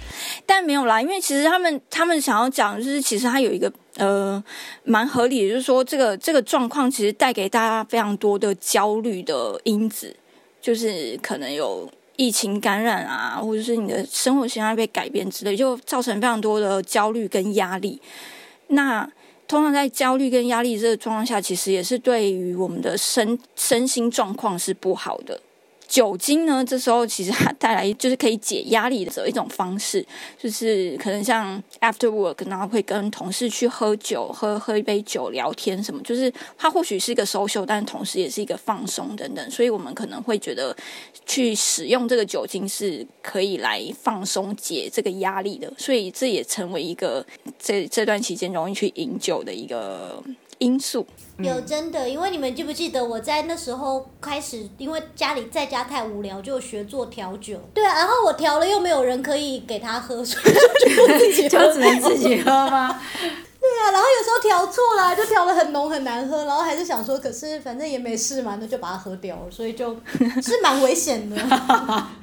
[0.47, 4.43] 但没有啦，因为其实他们他们想要讲，就是其实它有一个呃
[4.85, 10.15] 蛮合理，就是说这个这个状况其实带给大家非常多的焦虑的因子，
[10.61, 18.01] 就是可能有疫情感染啊，或者是你的生活习惯被改变之类，就造成非常多的焦虑跟压力。
[18.69, 19.11] 那
[19.49, 25.41] 通常在焦虑跟压力这个状况下，其实也是对于我们的身身心状况是不好的。
[25.93, 30.03] 酒精呢，这时候其实它带来就是可以解压力的一种方式，
[30.41, 40.75] 就是可能像 after work，然后会跟同事去喝酒，喝喝一杯酒聊天什么，就是它或许是一个 social，但同时也是一个放松等等，所以我们可能会觉得
[41.27, 47.23] 去使用这个酒精是可以来放松解这个压力的，所以这也成为一个
[47.59, 50.25] 这这段期间容易去饮酒的一个
[50.57, 51.07] 因素。
[51.39, 57.59] 有真的，因为你们记不记得我在那时候开始，因为家里在家太无聊，就学做调酒。
[57.75, 61.49] 对啊，然后我调了又没有人可以给他喝，所以就自己。
[61.53, 63.01] 就只能自己喝吗？
[63.73, 69.97] 对啊，啊，然后有时候调错了，就调的很浓很难喝，然后还是想说，可是反正也没事嘛，那就把它喝掉了，所以就
[70.43, 71.37] 是蛮危险的。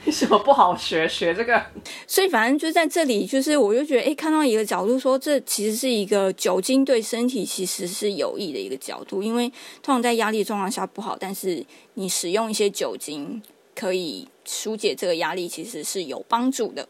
[0.06, 1.60] 为 什么不好学学这个？
[2.06, 9.50] 所以反正就在这里，就是我就觉得，哎，看到一个角度说，这其实是一个酒精对身体其实是有益的一个角度，因为
[9.82, 13.42] 通常在压力状况下不好，但是你使用一些酒精
[13.76, 16.88] 可以疏解这个压力，其实是有帮助的。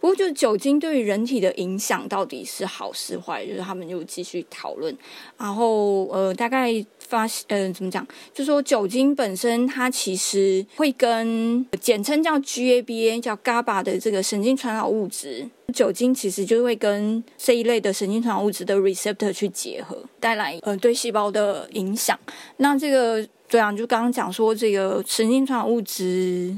[0.00, 4.96] 不过，就是酒精对于人体的影响到底是好是坏，就是他们就继续讨论。
[5.36, 8.06] 然后，呃，大概发呃，怎么讲？
[8.32, 22.18] 就说酒精本身，它其实会跟简称叫 GABA，叫 GABA 的这个神经传导物质，酒精其实就会跟这一类的神经传导物质的 receptor 去结合，带来呃对细胞的影响。
[22.58, 26.56] 那这个对啊，就刚刚讲说这个神经传导物质，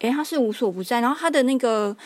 [0.00, 1.96] 诶，它是无所不在，然后它的那个。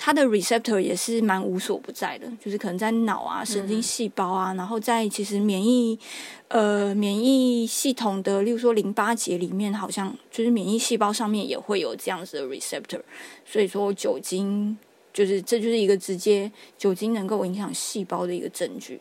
[0.00, 5.98] 它的 receptor 也是蛮无所不在的，就是可能在脑啊、神经细胞啊，然后在其实免疫
[6.46, 13.00] 呃免疫系统的，例如说淋巴结里面，好像就是免疫细胞上面也会有这样子的 receptor。
[13.44, 14.78] 所以说酒精
[15.12, 19.00] 就是这就是一个直接酒精能够影响细胞的一个证据。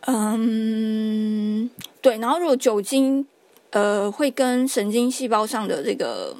[0.00, 1.70] 嗯，
[2.02, 3.26] 对，然后如果酒精
[3.70, 6.36] 呃会跟神经细胞上的这个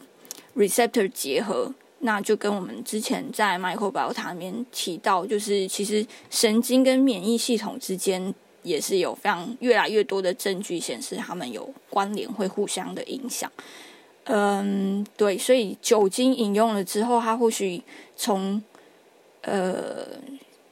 [0.54, 1.72] receptor 结合。
[2.06, 13.50] 那就跟我们之前在 microbiota 里面提到，就是其实神经跟免疫系统之间也是有非常越来越多的证据显示，它们有关联，会互相的影响。
[14.24, 17.82] 嗯，对，所以酒精饮用了之后，它或许
[18.14, 18.62] 从
[19.40, 20.06] 呃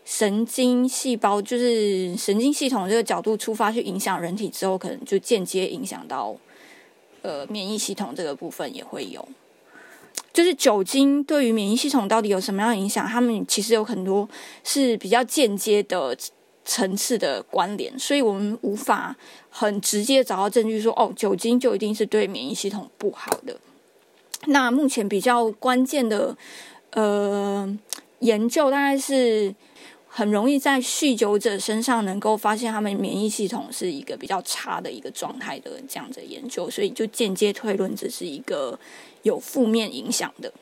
[0.04, 6.36] 神经细胞，就是神经系统这个角度出发去影响人体之后，可能就间接影响到
[7.22, 9.26] 呃免疫系统这个部分也会有。
[10.32, 13.06] 就是酒精对于免疫系统到底有什么样的影响？
[13.06, 14.26] 他们其实有很多
[14.64, 16.16] 是比较间接的
[16.64, 19.14] 层次的关联，所以我们无法
[19.50, 23.54] 很直接找到证据说，哦，酒精就一定是对免疫系统不好的。
[24.46, 26.34] 那目前比较关键的
[26.92, 27.78] 呃
[28.20, 29.54] 研究，大概是
[30.08, 38.78] 很容易在酗酒者身上能够发现他们免疫系统是一个比较差的一个状态的这样的研究，所以就间接推论这是一个。
[39.22, 40.52] 有负面影响的，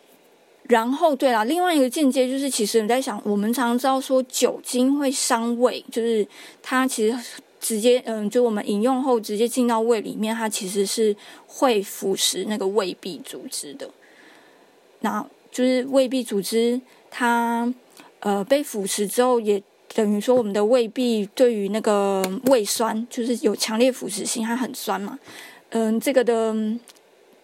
[0.64, 6.26] 然后对了，另外一个间接就是，其实你在想，我们常常知道说酒精会伤胃，就是
[6.62, 7.18] 它其实
[7.58, 13.88] 直接，嗯，就我们饮用后直接进到胃里面，它其实是会腐蚀那个胃壁组织的。
[15.00, 16.80] 那就是胃壁组织
[17.11, 17.72] 它
[18.20, 19.62] 呃被腐蚀之后，也
[19.94, 25.18] 等于说我们的胃壁对于那个胃酸就是有强烈腐蚀性，它很酸嘛，
[25.70, 26.54] 嗯，这个的。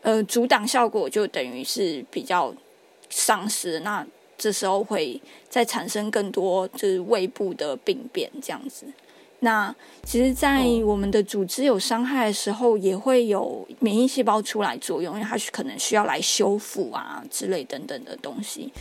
[0.06, 2.54] 呃，阻挡效果就等于是比较
[3.10, 4.06] 丧失，那
[4.38, 8.86] 这时候会再产生更多就是胃部的病变这样子。
[9.40, 18.72] 那其实，在我们的组织有伤害的时候，也会有免疫细胞出来作用，因为它可能需要来修复啊之类等等的东西。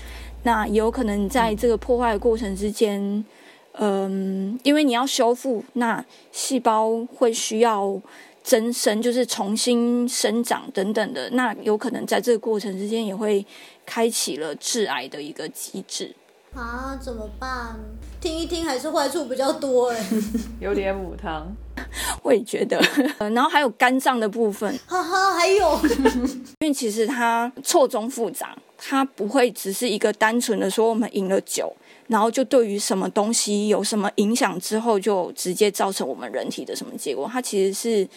[0.43, 3.25] 那也有可能在这个破坏的过程之间，
[3.71, 7.99] 嗯，因为你要修复，那细胞会需要。
[8.45, 13.43] 增生就是重新生长等等的，那有可能在这个过程之间也会
[13.83, 16.15] 开启了致癌的一个机制
[16.53, 16.95] 啊？
[17.01, 17.75] 怎么办？
[18.21, 20.05] 听一听还是坏处比较多哎，
[20.61, 21.51] 有点母汤，
[22.21, 22.79] 我也觉得。
[23.17, 25.79] 然后还有肝脏的部分，哈哈，还有，
[26.61, 31.75] 因为其实它错综复杂，它不会只是一个单纯的说我们饮了酒。
[32.07, 37.27] 然后就对于什么东西有什么影响之后，就直接造成我们人体的什么结果？
[37.31, 38.07] 它其实是，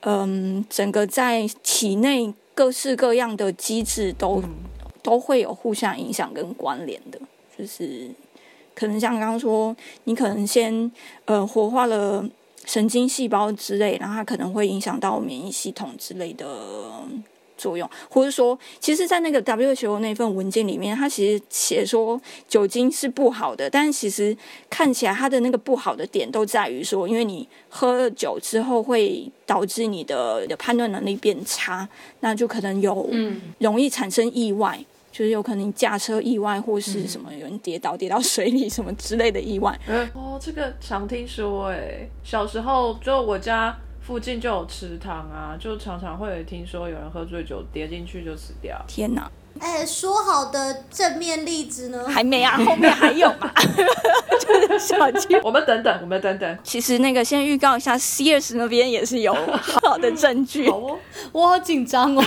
[0.00, 4.42] 嗯，整个在体内各式各样的机制都
[5.02, 7.20] 都会有互相影响跟关联的。
[7.58, 8.10] 就是
[8.74, 10.90] 可能像刚刚说，你可能先
[11.26, 12.26] 呃活化了
[12.64, 16.46] 神经细胞之类，然后它可能会影响到免疫系统之类的。
[17.56, 24.36] 作用，或者说，其实，在那个 WHO 那份文件里面，它其实写说酒精是不好的，但是其实
[24.68, 31.88] 看起来它的那个不好的点都在于说，因为你喝了酒之后会导致你的的判断能力变差，
[32.20, 33.08] 那就可能有
[33.58, 34.78] 容易产生意外，
[35.10, 39.78] 就是有可能驾车意外或是什么有人跌倒跌到水里什么之类的意外。
[40.14, 43.76] 哦，这个常听说哎，小时候就我家。
[44.06, 48.80] 附近就有池塘啊，就常常会听说有人喝醉酒跌进去就死掉。
[48.86, 49.28] 天哪！
[49.58, 52.06] 哎，说好的正面例子呢？
[52.06, 53.50] 还没啊，后面还有嘛？
[54.38, 56.58] 就是小鸡，我们等等，我们等等。
[56.62, 59.34] 其实那个先预告一下，C S 那边也是有
[59.82, 60.70] 好的证据。
[60.70, 60.98] 好哦，
[61.32, 62.24] 我好紧张哦。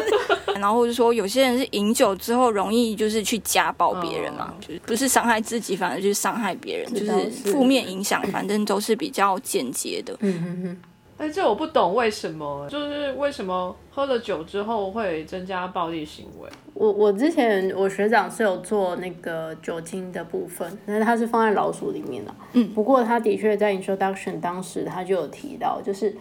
[0.58, 10.16] 然后或者说有些人是饮酒之后容易就是去家暴别人嘛，就是不是伤害自己，反而就是伤害别人，就是负面影响，反正都是比较间接的。
[10.20, 10.78] 嗯哼哼。
[11.18, 16.48] 哎，这我不懂为什么，就是为什么喝了酒之后会增加暴力行为？
[16.74, 22.32] 我我之前我学长是有做那个酒精的部分，但是他是放在老鼠里面的。
[22.52, 26.16] 嗯，不过他的确在 introduction 当时他就有提到，就是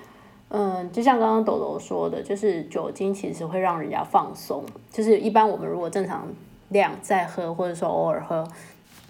[0.50, 4.66] 嗯，就像刚刚豆豆说的，就是酒精其实会让人家放松。
[4.92, 6.28] 就是一般我们如果正常
[6.70, 8.44] 量再喝，或者说偶尔喝，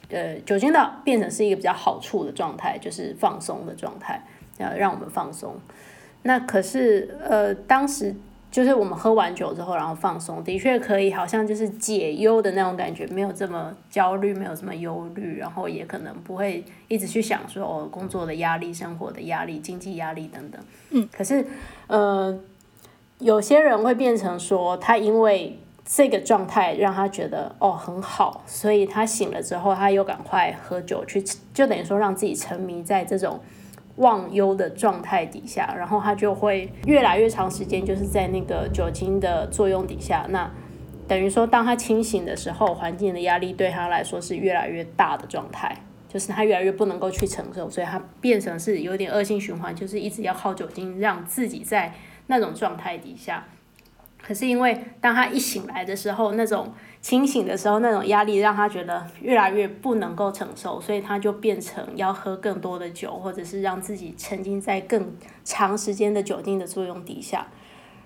[0.10, 4.22] 呃，酒精的变成是一个比较好处的状态，就是放松的状态，
[4.58, 5.56] 呃，让我们放松。
[6.24, 8.14] 那可是呃，当时
[8.50, 20.62] 就是我们喝完酒之后，然后放松，的确可以，好像就是解忧的那种感觉，没有这么焦虑，没有这么忧虑，然后也可能不会一直去想说哦，工作的压力、生活的压力、经济压力等等。
[20.90, 21.46] 嗯，可是
[21.88, 22.38] 呃，
[23.20, 33.40] 有些人会变成说，他因为这个状态让他觉得哦很好，所以他醒了之后，他又赶快喝酒去，就等于说让自己沉迷在这种。
[33.98, 40.26] 忘忧的状态底下，然后他就会越来越长时间，就是在那个酒精的作用底下。
[40.30, 40.50] 那
[41.08, 45.76] 等于说，当他清醒的时候，环境的压力对他来说是越来越大的状态，
[46.08, 51.94] 就是他越来越不能够去承受，所以他变成是有点恶性循环，就是一直要靠酒精让自己在
[52.28, 53.46] 那种状态底下。
[54.22, 65.16] 可是因为当他一醒来的时候，那种清醒的时候那种压力让他觉得越来越不能够承受，所以他就变成要喝更多的酒，或者是让自己沉浸在更
[65.46, 67.48] 长时间的酒精的作用底下，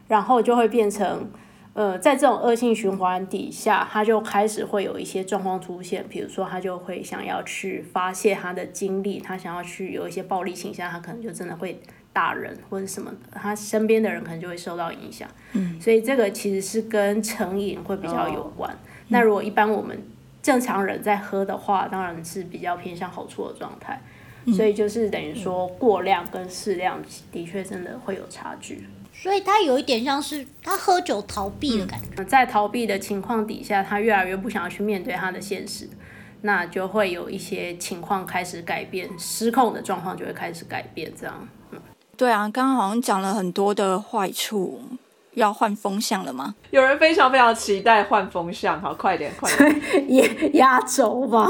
[0.07, 1.31] 然后就会变成，
[1.73, 11.81] 呃，在这种恶性循环底下，他就开始会有一些状况出现，比如说他就会想要去发泄他的精力，他想要去有一些暴力倾向，他可能就真的会。
[12.13, 15.29] 大人或者什么的，他身边的人可能就会受到影响。
[15.53, 18.75] 嗯，所以这个其实是跟成瘾会比较有关。
[19.09, 20.01] 那如果一般我们
[20.41, 24.01] 正常人在喝的话，当然是比较偏向好处的状态。
[24.55, 26.99] 所以就是等于说过量跟适量
[27.31, 28.83] 的确真的会有差距。
[29.13, 35.87] 所以他有一点像是他喝酒逃避的感觉，在逃避的情况底下，他越来越不想要去面对他的现实，
[36.41, 41.47] 那就会有一些情况开始改变，失控的状况就会开始改变，这样。
[42.17, 44.79] 对啊，刚刚好像讲了很多的坏处，
[45.33, 46.53] 要换风向了吗？
[46.69, 49.81] 有人非常非常期待换风向，好，快点，快点，
[50.15, 51.47] 压压轴吧。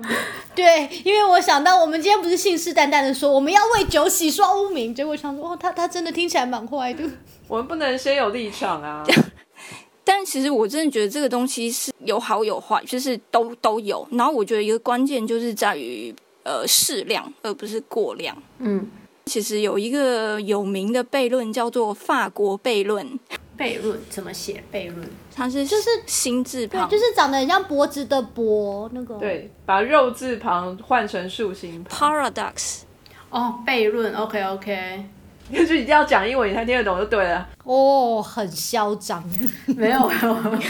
[0.54, 7.04] 对，因为我想到我们今天不是信誓旦旦的说我们要为酒洗刷污名，结果想说哦，他他真的听起来蛮坏的。
[7.46, 9.04] 我们不能先有立场啊。
[10.02, 14.06] 但其实我真的觉得这个东西是有好有坏，就是都都有。
[14.12, 18.34] 然后我觉得一个关键就是在于呃适量，而不是过量。
[18.60, 18.88] 嗯。
[19.26, 23.18] 其实有一个有名的悖论叫做法国悖论。
[23.58, 24.62] 悖论怎么写？
[24.72, 29.14] 悖论它是就是心字旁，就是长得很像脖子的脖那个。
[29.16, 32.12] 对，把肉字旁换成竖心旁。
[32.12, 32.82] Paradox。
[33.30, 34.14] 哦，悖论。
[34.14, 35.04] OK OK。
[35.52, 37.48] 就一定要讲英文，你才听得懂就对了。
[37.64, 39.22] 哦，很嚣张。
[39.76, 40.10] 没有，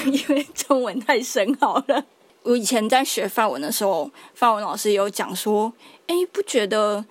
[0.07, 2.05] 因为中文太深奥了。
[2.43, 5.73] 我以前在学法文的时候，法文老师有讲说
[6.07, 7.05] ：“哎，不觉得？”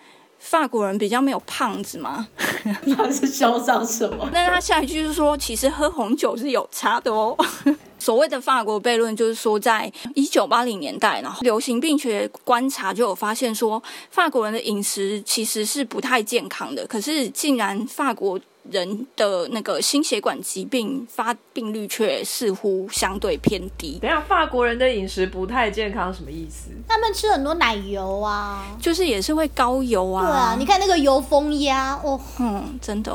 [0.45, 2.27] 法国人比较没有胖子吗？
[2.95, 4.29] 他是嚣张什么？
[4.31, 7.35] 那他下一句是说，其实喝红酒是有差的哦。
[7.97, 13.81] 所谓的法国悖论，就是说在一九八零年代，然后流行病学观察就有发现说，
[14.11, 16.85] 法国人的饮食其实是不太健康的。
[16.85, 18.39] 可是竟然法国。
[18.71, 23.99] 人的那个心血管疾病发病率却似乎相对偏低。
[24.01, 26.69] 等下，法国人的饮食不太健康，什么意思？
[26.87, 30.25] 他们吃很多奶油啊，就是也是会高油啊。
[30.25, 33.13] 对啊，你看那个油封鸭哦，嗯，真的。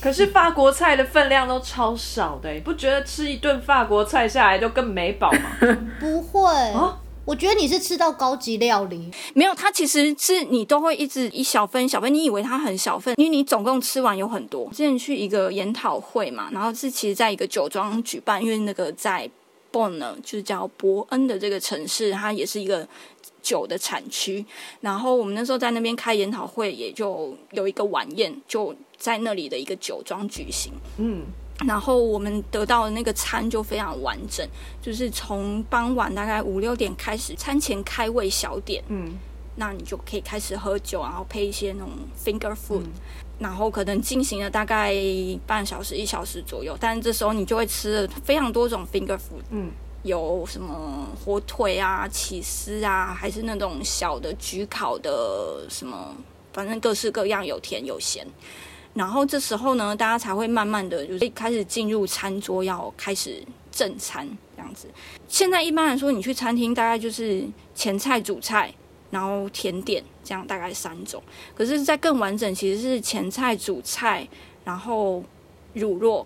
[0.00, 5.76] 可是法国菜的分量都超少的，不觉得吃一顿法国菜下来就更没饱吗？
[5.98, 6.98] 不会啊。
[7.26, 14.70] 我觉得你是吃到高级料理，没有，它其实是你都会一直一小份小份，你以为它很小份，因为你总共吃完有很多。
[14.70, 19.28] 之前去一个研讨会嘛，然后是其实在一个酒庄举办，因为那个在
[19.72, 22.86] Bonn 就是叫伯恩的这个城市，它也是一个
[23.42, 24.46] 酒的产区。
[24.80, 30.72] 然后我们那时候在那边开研讨会，也就有一个晚宴，就在那里的一个酒庄举行。
[30.98, 31.22] 嗯。
[31.64, 34.46] 然后我们得到的那个餐就非常完整，
[34.82, 39.16] 就是从傍晚大概五六点开始，餐前开胃小点，嗯，
[39.54, 41.90] 那你就可以开始喝酒，然后配一些那种
[42.22, 42.82] finger food，
[43.38, 44.94] 然后可能进行了大概
[45.46, 49.70] 半小时一小时左右，但是这时候你就会吃了非常多种 finger food，嗯，
[50.02, 56.14] 有什么火腿啊、起司啊，还是那种小的焗烤的什么，
[56.52, 58.26] 反正各式各样，有甜有咸。
[58.96, 64.26] 然后这时候呢，大家才会慢慢的就是开始进入餐桌，要开始正餐
[64.56, 64.88] 这样子。
[65.28, 67.44] 现在一般来说，你去餐厅大概就是
[67.74, 68.72] 前菜、主菜，
[69.10, 71.22] 然后甜点这样大概三种。
[71.54, 74.26] 可是，在更完整，其实是前菜、主菜，
[74.64, 75.22] 然后
[75.74, 76.24] 乳酪，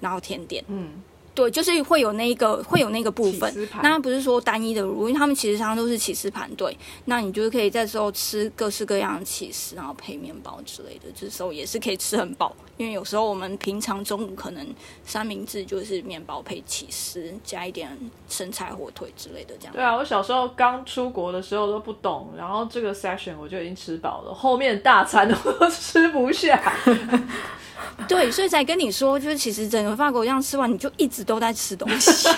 [0.00, 0.64] 然后甜点。
[0.66, 0.88] 嗯，
[1.34, 6.76] 对，就是会有那一个会有那个部分那不是说单一的乳，因为他们其实常常都是起司盘对。
[7.04, 12.54] 那你就是可以在时候吃各式各样的起司，然后配面包之类的，这时候也是可以吃很饱。
[12.76, 14.66] 因为有时候我们平常中午可能
[15.04, 17.96] 三明治就是面包配起司，加一点
[18.28, 19.74] 生菜、火腿之类的这样。
[19.74, 26.60] 对啊，我小时候刚出国的时候都不懂，然后这个 session 我就已经吃饱了，后面大餐我 都吃不下。
[28.08, 32.28] 对，所以才跟你说，就是其实整个法国这样吃完，你就一直都在吃东西。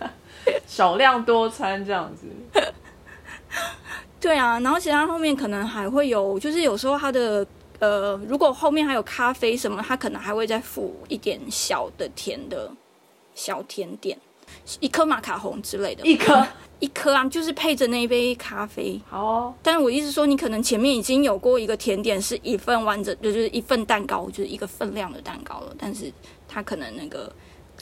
[0.66, 2.26] 少量多餐这样子。
[4.20, 7.46] 对啊，然后其他后面可能还会有，就是有时候它的
[7.80, 12.70] 呃，如果后面还有咖啡什么，它可能还会再附一点小的甜的
[13.34, 14.16] 小甜点，
[14.80, 16.46] 一颗马卡龙之类的，一颗
[16.78, 19.00] 一颗啊，就是配着那一杯咖啡。
[19.08, 26.12] 好哦，但是我意思说，你可能前面已经有过一个甜点，是一份完整，就是一份蛋糕，就是一个分量的蛋糕了，但是
[26.48, 27.32] 它可能那个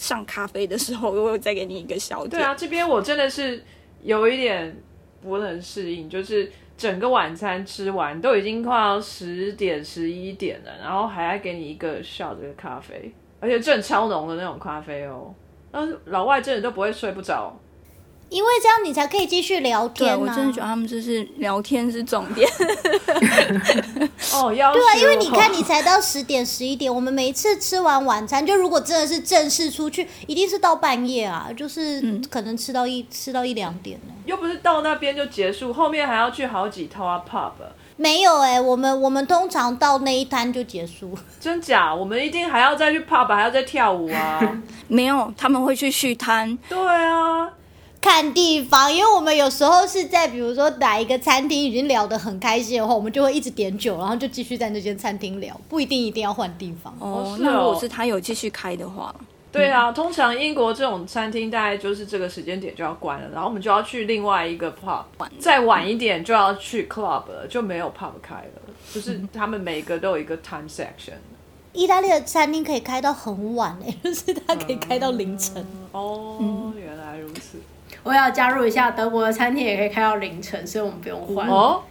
[0.01, 2.31] 上咖啡的时候， 又再给你一个小点。
[2.31, 3.63] 对啊，这边我真的是
[4.03, 4.75] 有一点
[5.21, 15.35] 不能适应，就是整个晚餐吃完都已经快要十点十一点了，然后还要给你一个小的咖啡，而且正超浓的那种咖啡哦。
[15.71, 17.55] 那老外真的都不会睡不着，
[18.31, 20.17] 因为这样你才可以继续聊，天、啊。
[20.17, 22.49] 我真的觉得他们就是聊天是重点。
[24.33, 34.15] 哦，要对啊，因为你看，你才到十点十一点，我们每一次吃完晚餐，就如果真的是正式出去，一定是到半夜啊，就是嗯可能吃到一吃到一两点呢。
[34.25, 37.51] 又不是到那边就结束，后面还要去好几套啊 pub，
[37.97, 41.19] 没有哎、我们我们通常到那一摊就结束。
[41.41, 41.93] 真假？
[41.93, 44.41] 我们一定还要再去 pub，还要再跳舞啊！
[44.87, 46.57] 没有，他们会去续摊。
[46.69, 47.51] 对啊，
[48.01, 56.93] 看地方，因为我们有时候是在比如说哪一个餐厅已经聊得很开心的话，我们就会一直点酒，然后就继续在那间餐厅聊，不一定一定要换地方。
[56.99, 59.15] 哦，哦那如果是他有继续开的话，
[59.53, 65.03] 对啊，通常英国这种餐厅大概就是这个时间点就要关了，然后我们就要去另外一个 pub，
[65.39, 71.19] 再晚一点就要去 club 了，就没有 pub 开了，就是他们每个都有一个 time section。
[71.73, 75.65] 意大利的餐厅可以开到很晚哎、就是它可以开到凌晨。
[75.93, 77.59] 哦，原来如此。
[78.03, 81.49] 我要加入一下，德国的餐厅也可以开到凌晨，所以我们不用换。
[81.49, 81.83] 哦，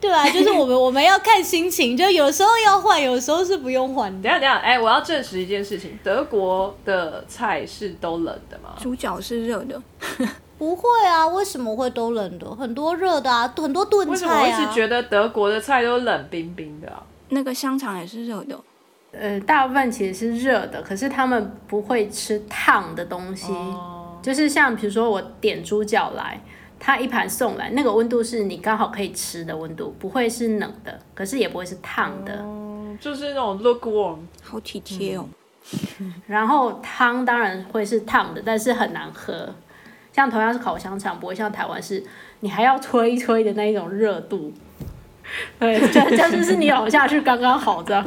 [0.00, 4.28] 对啊，就是我们我们要看心情，就有时候要换，有时候是不用换的。
[4.28, 8.74] 等一下等一下，哎，我要证实一件事情，德国的菜是都冷的吗？
[8.78, 9.80] 猪脚是热的。
[10.58, 12.50] 不会啊，为什么会都冷的？
[12.54, 14.46] 很多热的啊，很多炖菜为什么我。
[14.48, 17.02] 一直觉得德国的菜都冷冰冰的啊？
[17.28, 18.58] 那个香肠也是热的，
[19.12, 23.52] 呃，大部分其实是热的，可是他们不会吃烫的东西。
[23.52, 23.95] 哦，
[24.26, 26.40] 就是像比如说我点猪脚来，
[26.80, 32.40] 它一盘送来，那个温度是你刚好可以吃的温度，不会是冷的，可是也不会是烫的。
[32.42, 34.16] 嗯，就是那种 lukewarm。
[34.42, 35.28] 好体贴哦。
[36.26, 39.48] 然后汤当然会是烫的，但是很难喝。
[40.12, 42.02] 像同样是烤香肠，不会像台湾是
[42.40, 44.52] 你还要吹一吹的那一种热度。
[45.60, 48.04] 对，这这就是你咬下去刚刚好这样。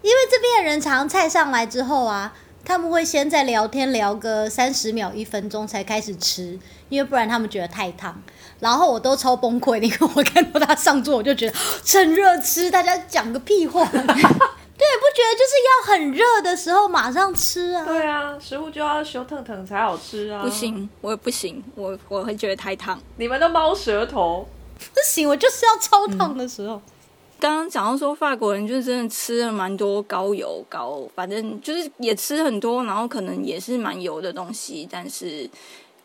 [0.00, 2.32] 因为这边的人常菜上来之后啊，
[2.64, 6.58] 他们会先在聊天聊个三十秒、一分钟才开始吃，
[6.88, 8.20] 因为不然他们觉得太烫。
[8.60, 13.84] 然后我都超崩溃的，因为我看到他上桌，我就觉得趁热吃，大家讲个屁话。
[13.90, 17.84] 对，不觉得就是要很热的时候马上吃啊？
[17.84, 20.42] 对啊，食物就要修腾腾才好吃啊！
[20.42, 23.00] 不，行，我也不行，我我会觉得太烫。
[23.16, 24.48] 你们都猫舌头。
[24.78, 26.80] 不行，我就是要超烫的时候。
[27.42, 35.50] 刚刚讲到说法国人就是真的吃了蛮多高油高，反正就是也吃很多，然后可能也是蛮油的东西，但是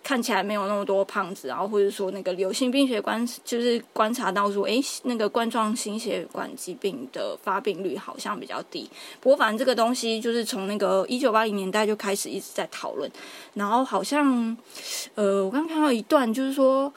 [0.03, 8.89] 看起来没有那么多胖子，然后或者说那个流行病学观就是观察到说，诶，那个冠状心血管疾病的发病率好像比较低。
[9.21, 13.07] 不过反正这个东西就是从那个一九八零年代就开始一直在讨论，
[13.53, 14.57] 然后好像
[15.13, 16.91] 呃，我刚刚看到一段就是说。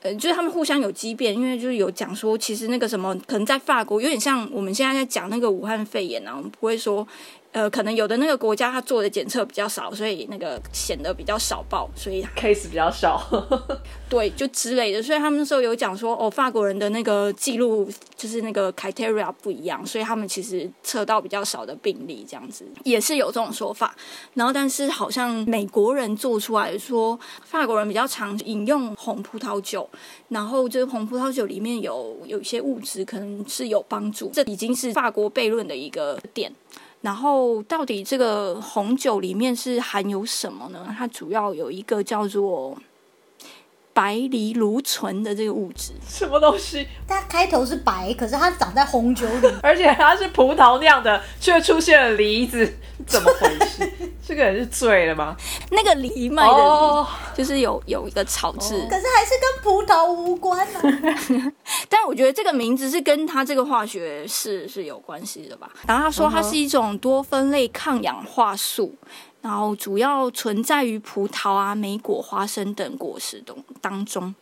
[0.00, 7.06] 呃，就是他们互相有激辩，因为就是有讲说，其实那个什么，可能在法国有点像我们现在在讲那个武汉肺炎啊，我们不会说，
[7.58, 13.20] 呃，可能有的那个国家它做的检测比较少，所以那个显得比较少报，所以 case 比较少。
[14.08, 15.02] 对，就之类的。
[15.02, 23.92] 所以他们那时候有讲说，哦，法国人的那个记录就是那个 criteria 不一样，所以他们其实测到比较少的病例，这样子也是有这种说法。
[24.34, 29.90] 然后，但是好像美国人做出来说，法国人比较常饮用红葡萄酒，
[30.28, 36.52] 然后就是红葡萄酒里面有有一些物质可能是有帮助，这已经是法国悖论的一个点。
[37.00, 40.92] 然后，到底这个红酒里面是含有什么呢？
[40.98, 42.76] 它主要有一个叫做
[43.98, 45.90] 白藜芦醇的这个物质。
[46.08, 46.86] 什么东西？
[47.08, 53.90] 它开头是白，可是它长在红酒里， 而且它是葡萄酿的，却出现了梨子，怎么回事？
[54.24, 55.36] 这个人是醉了吗？
[55.72, 58.86] 那个藜麦的哦藜，就是有有一个草字。
[58.88, 61.52] 可是还是跟葡萄无关啊呢、
[61.88, 65.68] 但我觉得这个名字是跟它这个化学式是有关系的吧。
[65.88, 68.94] 然后他说它是一种多酚类抗氧化素，
[69.40, 74.34] 然后主要存在于葡萄啊、莓果、花生等果实中当中。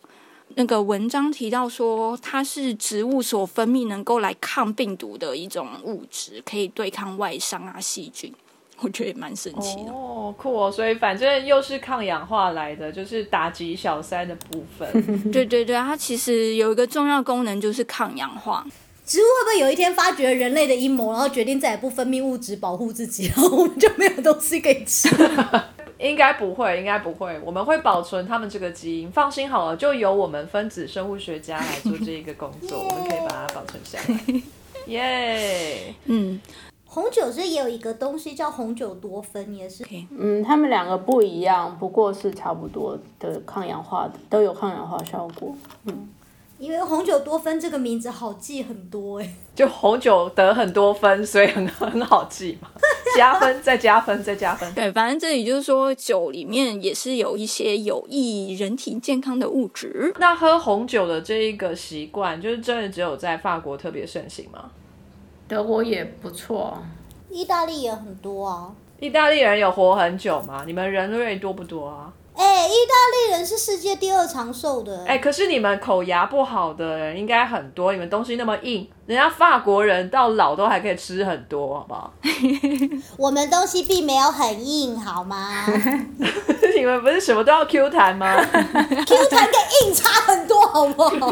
[0.55, 8.33] 那个文章提到说，它是植物所分泌能够来抗病毒的一种物质，可以对抗外伤啊、细菌。
[8.79, 9.91] 我觉得也蛮神奇的。
[9.91, 10.71] 哦，酷哦！
[10.71, 14.87] 所以反正又是抗氧化来的，就是打击小三的部分。
[15.31, 18.65] 对对对，它其实有一个重要功能就是抗氧化。
[19.07, 25.07] 植物会不会有一天发觉人类的阴谋，然后决定再也不分泌物质保护自己， 然后我们就没有东西可以吃？
[25.97, 29.09] 应该不会，应该不会，我们会保存他们这个基因。
[29.09, 34.41] 放心好了，就由我们分子生物学家来做这一个工作， 我们可以把它保存下来。
[34.87, 35.95] 耶！
[36.05, 36.39] 嗯，
[36.85, 45.55] 红酒是也有一个东西叫红酒多酚，也是嗯，他们两个不一样，不过是差不多的抗氧化的，都有抗氧化效果。
[46.59, 52.67] 因为红酒多酚这个名字好记很多哎、就红酒得很多分，所以很很好记嘛，
[53.15, 54.73] 加分再加分再加分。
[54.73, 60.11] 对，反正这里就是说，酒里面也是有一些有益人体健康的物质。
[60.19, 64.71] 那喝红酒的这一个习惯，就是真的只有在法国特别盛行吗？
[65.47, 66.77] 德国也不错，
[67.29, 68.73] 意大利也很多啊。
[68.99, 70.63] 意大利人有活很久吗？
[70.65, 72.11] 你们人类多不多啊？
[72.37, 72.93] 哎、意大
[73.31, 82.13] 利人是世界第二长寿的、哎、可是你们口牙不好的人应该很多，你们东西那么硬，人家法国人到老都还可以吃很多，好不好？
[83.17, 85.65] 我们东西并没有很硬，好吗
[86.77, 91.31] 你们不是什么都要 Q 弹吗？？Q 弹跟硬差很多，好不好？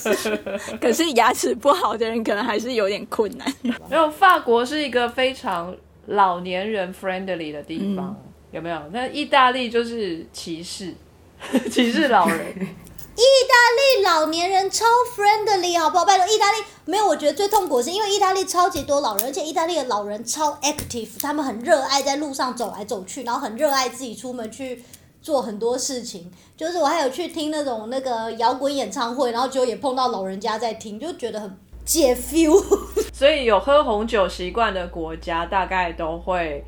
[0.80, 3.46] 可是牙齿不好的人可能还是有点困难。
[3.62, 5.76] 没有，法国是一个非常
[6.06, 8.16] 老年人 friendly 的地方，
[8.50, 8.80] 有没有？
[8.92, 10.94] 那意大利就是歧视，
[11.70, 12.76] 歧视老人。
[13.16, 13.54] 意大
[13.98, 16.06] 利老年人超 friendly，好不好？
[16.06, 24.82] 拜托，意大利没有，我觉得最痛苦的是因为意大利超级多老人，而且意大利的老人超 active，他们很热爱在路上走来走去，然后很热爱自己出门去
[25.20, 26.30] 做很多事情。
[26.56, 32.58] 就是我还有去听那种那个摇滚演唱会，然后就也碰到老人家在听，就觉得很解 feel。
[33.12, 36.64] 所以有喝红酒习惯的国家，大概都会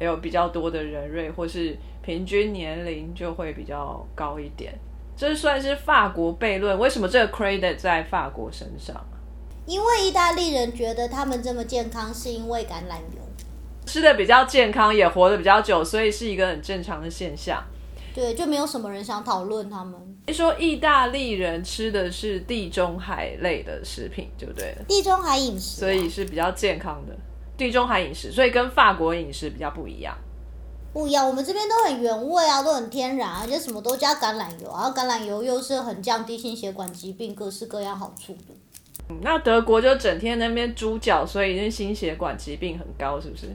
[0.00, 4.72] 有比较多的人瑞，或是平均年龄就会比较高一点。
[5.16, 8.94] 这算是法国悖论，为什么这个 credit 在法国身上？
[9.66, 13.22] 因为意大利人觉得他们这么健康，是因为橄榄油。
[13.84, 17.62] 吃的比较健康，也活得比较久，所以是一个很正常的现象。
[18.14, 19.94] 对，就没有什么人想讨论他们。
[20.32, 24.74] 说意大利人吃的是地中海类的食品，对不对？
[24.86, 27.16] 地中海饮食啊、所以是比较健康的
[27.58, 30.16] 地中海饮食，所以跟法国饮食比较不一样。
[30.94, 38.54] 不一样，我们这边都很原味啊，都很天然啊，而且什么都加橄榄油，然后橄榄油又是很降低心血管疾病各式各样好处的。
[39.10, 43.46] 嗯那德国就整天那边猪脚，所以那心血管疾病很高，是不是？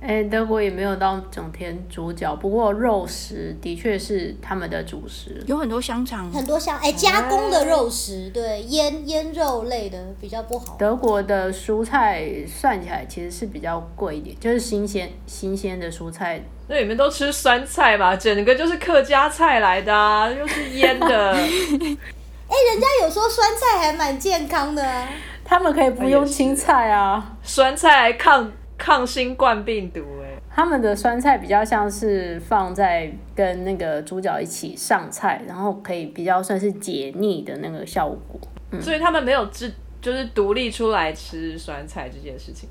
[0.00, 5.44] 哎，德国也没有到整天猪脚，不过肉食的确是他们的主食。
[5.46, 10.76] 有很多香肠，很多香哎加工的肉食，对腌腌肉类的比较不好。
[10.78, 16.40] 德国的蔬菜算起来其实是比较贵一点，就是新鲜新鲜的蔬菜。
[16.66, 18.16] 那你们都吃酸菜吧？
[18.16, 21.32] 整个就是客家菜来的啊，又是腌的。
[21.36, 25.06] 哎，人家有说酸菜还蛮健康的啊。
[25.44, 38.40] 他们可以不用青菜啊，酸菜还抗抗新冠病毒、哎，他们的酸菜比较像是放在跟那个猪脚一起上菜，然后可以比较算是解腻的那个效果。
[38.80, 39.70] 所以他们没有自
[40.00, 42.66] 就是独立出来吃酸菜这件事情。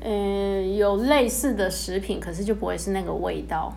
[0.00, 3.76] 嗯，有类似的食品，可是就不会是那个味道。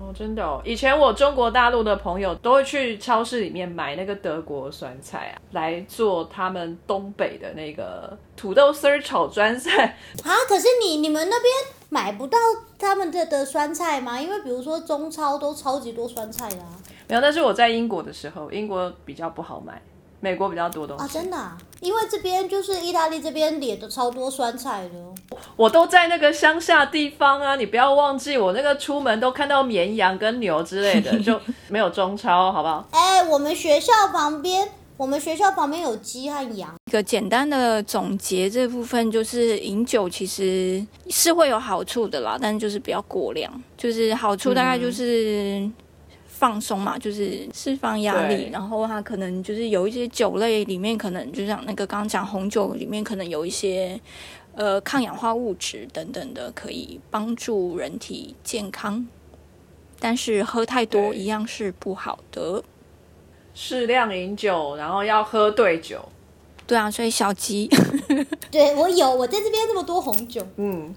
[0.00, 0.62] 哦，真的哦！
[0.64, 9.84] 以前我中国大陆的朋友都会去超市里面买那个德国酸菜啊，来做他们东北的那个土豆丝儿炒酸菜。
[10.24, 11.52] 啊，可是你你们那边
[11.90, 12.38] 买不到
[12.78, 14.18] 他们的的酸菜吗？
[14.18, 16.68] 因为比如说中超都超级多酸菜的啊。
[17.06, 19.82] 没有，但是我在英国的时候，英国比较不好买，
[20.20, 21.04] 美国比较多东西。
[21.04, 25.14] 啊，真的、啊，因为这边就是意大利这边也都超多酸菜的哦。
[25.56, 32.86] 我都在那个乡下地方啊，你不要忘记，我那个出门都看到绵羊跟牛之类的， 就没有中超，好不好？
[32.92, 36.74] 哎、我们学校旁边，我们学校旁边有鸡和羊。
[36.86, 43.50] 一个简单的总结，这部分就是饮酒其实是会有好处的啦，但就是不要过量。
[43.76, 45.66] 就是好处大概就是
[46.40, 54.00] 放松嘛，就是释放压力，然后它可能就是有一些酒类里面可能就像那个刚刚讲红酒里面可能有一些
[54.54, 59.06] 呃抗氧化物质等等的，可以帮助人体健康。
[60.00, 62.64] 但是喝太多一样是不好的。
[63.52, 66.08] 适量饮酒，然后要喝对酒。
[66.66, 67.68] 对啊，所以小鸡
[68.50, 70.40] 对我有，我在这边那么多红酒。
[70.56, 70.94] 嗯，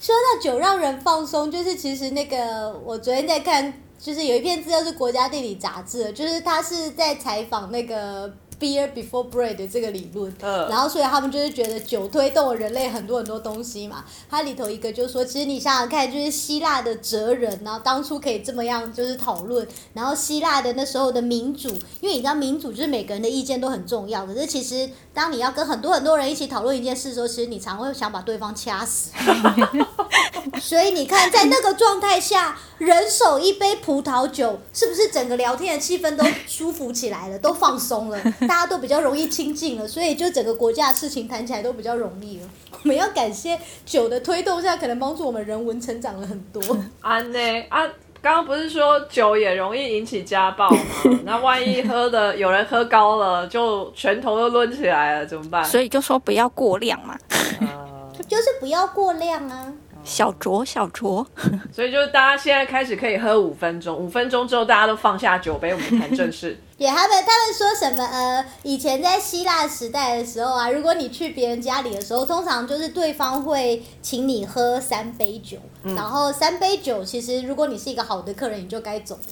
[0.00, 8.28] 说到酒让人放松，就是其实那个我昨天在看，就是有一篇资料是国家地理杂志，就是他是在采访那个
[8.58, 14.04] beer before bread 的这个理论，嗯然后所以他们就是觉得酒推动了人类很多很多东西嘛。
[14.28, 21.68] 它里头一个就是说，其实你想想看，就是希腊的哲人，然后当初可以这么样就是讨论，然后希腊的那时候的民主，
[22.00, 29.10] 因为你知道民主就是每个人的意见都很重要，可是其实当你要跟很多很多人一起讨论一件事的时候，其实你常会想把对方掐死。
[30.60, 42.48] 所以你看，在那个状态下，人手一杯葡萄酒，是不是整个聊天的气氛都舒服起来了，都放松了，大家都比较容易亲近了，所以就整个国家的事情谈起来都比较容易了。
[42.82, 46.62] 我们要感谢酒的推动下，可能帮助我们人文成长了很多。
[47.00, 47.38] 安呢
[47.68, 47.82] 啊，
[48.22, 50.78] 刚刚不是说酒也容易引起家暴吗？
[51.24, 55.64] 那万一喝的有人喝高了，就拳头都抡起来了，怎么办？
[55.64, 57.16] 所以就说不要过量嘛，
[57.60, 59.72] 呃就是不要过量啊。
[60.02, 61.24] 小酌小酌。
[61.72, 66.58] 所以就是大家现在开始可以喝五分钟，五分钟之后大家都放下酒杯，我们谈正事。
[66.78, 79.22] 也他们他们说什么呃，以前在希腊时代的时候啊，如果你去别人家里的时候，通常就是对方会请你喝三杯酒，然后三杯酒其实如果你是一个好的客人，你就该走了。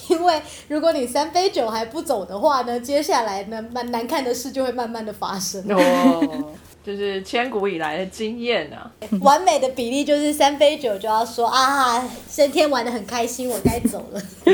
[0.08, 5.62] 因为如果你三杯酒还不走的话呢，接下来呢，蛮难看的事就会慢慢的发生。
[5.70, 6.52] 哦，
[6.84, 8.90] 就是千古以来的经验啊。
[9.20, 14.22] 完美的比例就是三杯酒就要说啊，今天玩的很开心，我该走了。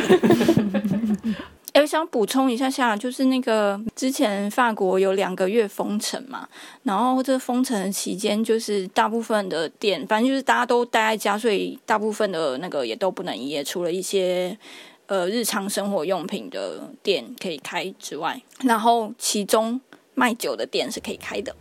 [1.72, 6.48] 哎，我想补充一下下，就是那个之前法国有两个月封城嘛，
[6.84, 14.58] 然后这封城的期间，就是大部分的店，反正就是大家都待在家，所以大部分的那个也都不能营业，除了一些
[15.04, 19.78] 呃日常生活用品的店可以开之外，然后其中
[20.14, 21.54] 卖酒的店是可以开的。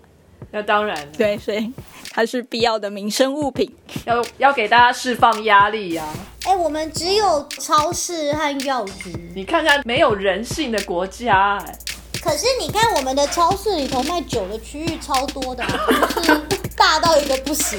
[0.56, 1.70] 那当然，对，所以
[2.12, 3.70] 它是必要的民生物品。
[4.06, 6.08] 要要给大家释放压力呀、
[6.46, 9.34] 哎、我们只有超市和药局。
[9.36, 11.78] 你看看没有人性的国家、哎
[12.24, 15.70] 可是你看，我们的超市里头卖酒的区域超多的、啊，
[16.16, 16.42] 就是
[16.76, 17.78] 大到一个不行。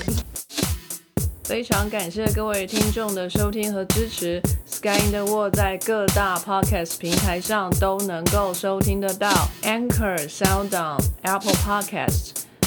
[1.42, 4.40] 非常感谢各位听众的收听和支持。
[4.66, 12.32] Sky in the World 在各大 podcast 平台上都能够收听得到，Anchor、SoundOn、Apple Podcast